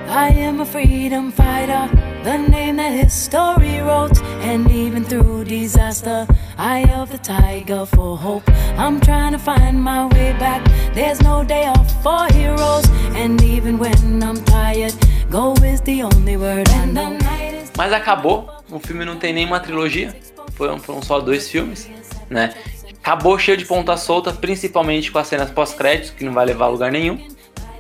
[0.09, 1.89] I am a freedom fighter,
[2.25, 6.27] the name that history wrote, and even through disaster,
[6.59, 8.49] of the tiger for hope.
[8.77, 10.63] I'm trying to find my way back.
[10.95, 12.85] There's no day off for heroes,
[13.15, 14.95] and even when I'm tired,
[15.31, 16.69] go is the only word.
[16.71, 17.71] And the night is.
[17.77, 18.51] Mas acabou.
[18.71, 20.15] O filme não tem nenhuma trilogia.
[20.61, 21.89] Foram, foram só dois filmes,
[22.29, 22.53] né?
[22.99, 26.69] Acabou cheio de ponta solta, principalmente com as cenas pós-créditos, que não vai levar a
[26.69, 27.19] lugar nenhum,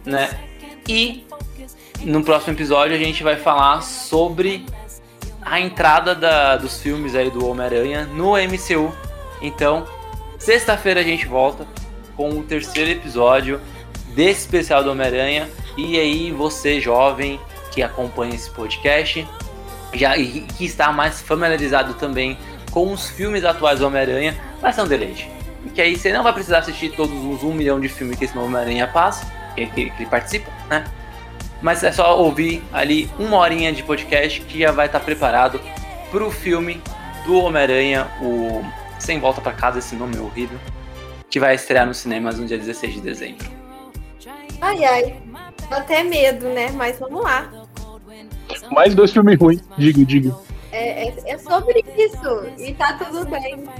[0.02, 0.30] né?
[0.88, 1.26] E
[2.00, 4.64] no próximo episódio a gente vai falar sobre
[5.42, 8.90] a entrada da, dos filmes aí do Homem-Aranha no MCU.
[9.42, 9.86] Então,
[10.38, 11.66] sexta-feira a gente volta
[12.16, 13.60] com o terceiro episódio
[14.14, 15.50] desse especial do Homem-Aranha.
[15.76, 17.38] E aí, você jovem
[17.72, 19.28] que acompanha esse podcast
[19.92, 22.38] já, e que está mais familiarizado também
[22.70, 25.30] com os filmes atuais do Homem-Aranha, vai ser um deleite.
[25.74, 28.36] Que aí você não vai precisar assistir todos os um milhão de filmes que esse
[28.36, 30.84] Homem-Aranha passa, que, que, que ele participa, né?
[31.60, 35.60] Mas é só ouvir ali uma horinha de podcast que já vai estar preparado
[36.10, 36.80] para o filme
[37.26, 38.64] do Homem-Aranha, o
[38.98, 40.58] Sem Volta para Casa, esse nome é horrível,
[41.28, 43.46] que vai estrear nos cinemas no dia 16 de dezembro.
[44.60, 45.16] Ai, ai.
[45.70, 46.70] Até medo, né?
[46.72, 47.50] Mas vamos lá.
[48.72, 50.49] Mais dois filmes ruins, digo, digo.
[50.72, 52.44] É, é, é sobre isso.
[52.58, 53.64] E tá tudo bem.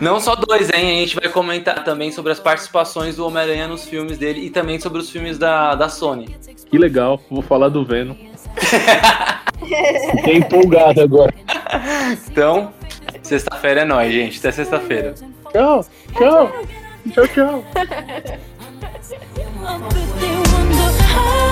[0.00, 0.98] Não só dois, hein?
[0.98, 4.80] A gente vai comentar também sobre as participações do Homem-Aranha nos filmes dele e também
[4.80, 6.36] sobre os filmes da, da Sony.
[6.70, 8.14] Que legal, vou falar do Venom.
[10.16, 11.32] Fiquei empolgado agora.
[12.30, 12.72] Então,
[13.22, 14.38] sexta-feira é nóis, gente.
[14.38, 15.14] Até sexta-feira.
[15.52, 15.84] Tchau,
[16.16, 16.50] tchau.
[17.12, 17.64] Tchau, tchau.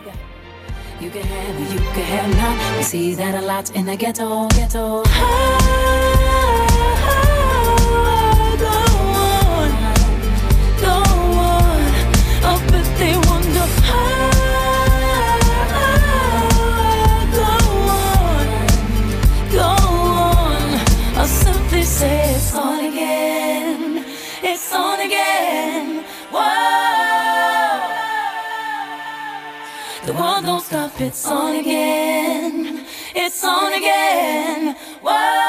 [1.01, 2.77] You can have it, you can have none.
[2.77, 5.03] We see that a lot in the ghetto, ghetto.
[5.03, 6.20] go
[30.41, 32.85] don't stop, it's on again.
[33.15, 34.75] It's on again.
[35.01, 35.40] Whoa.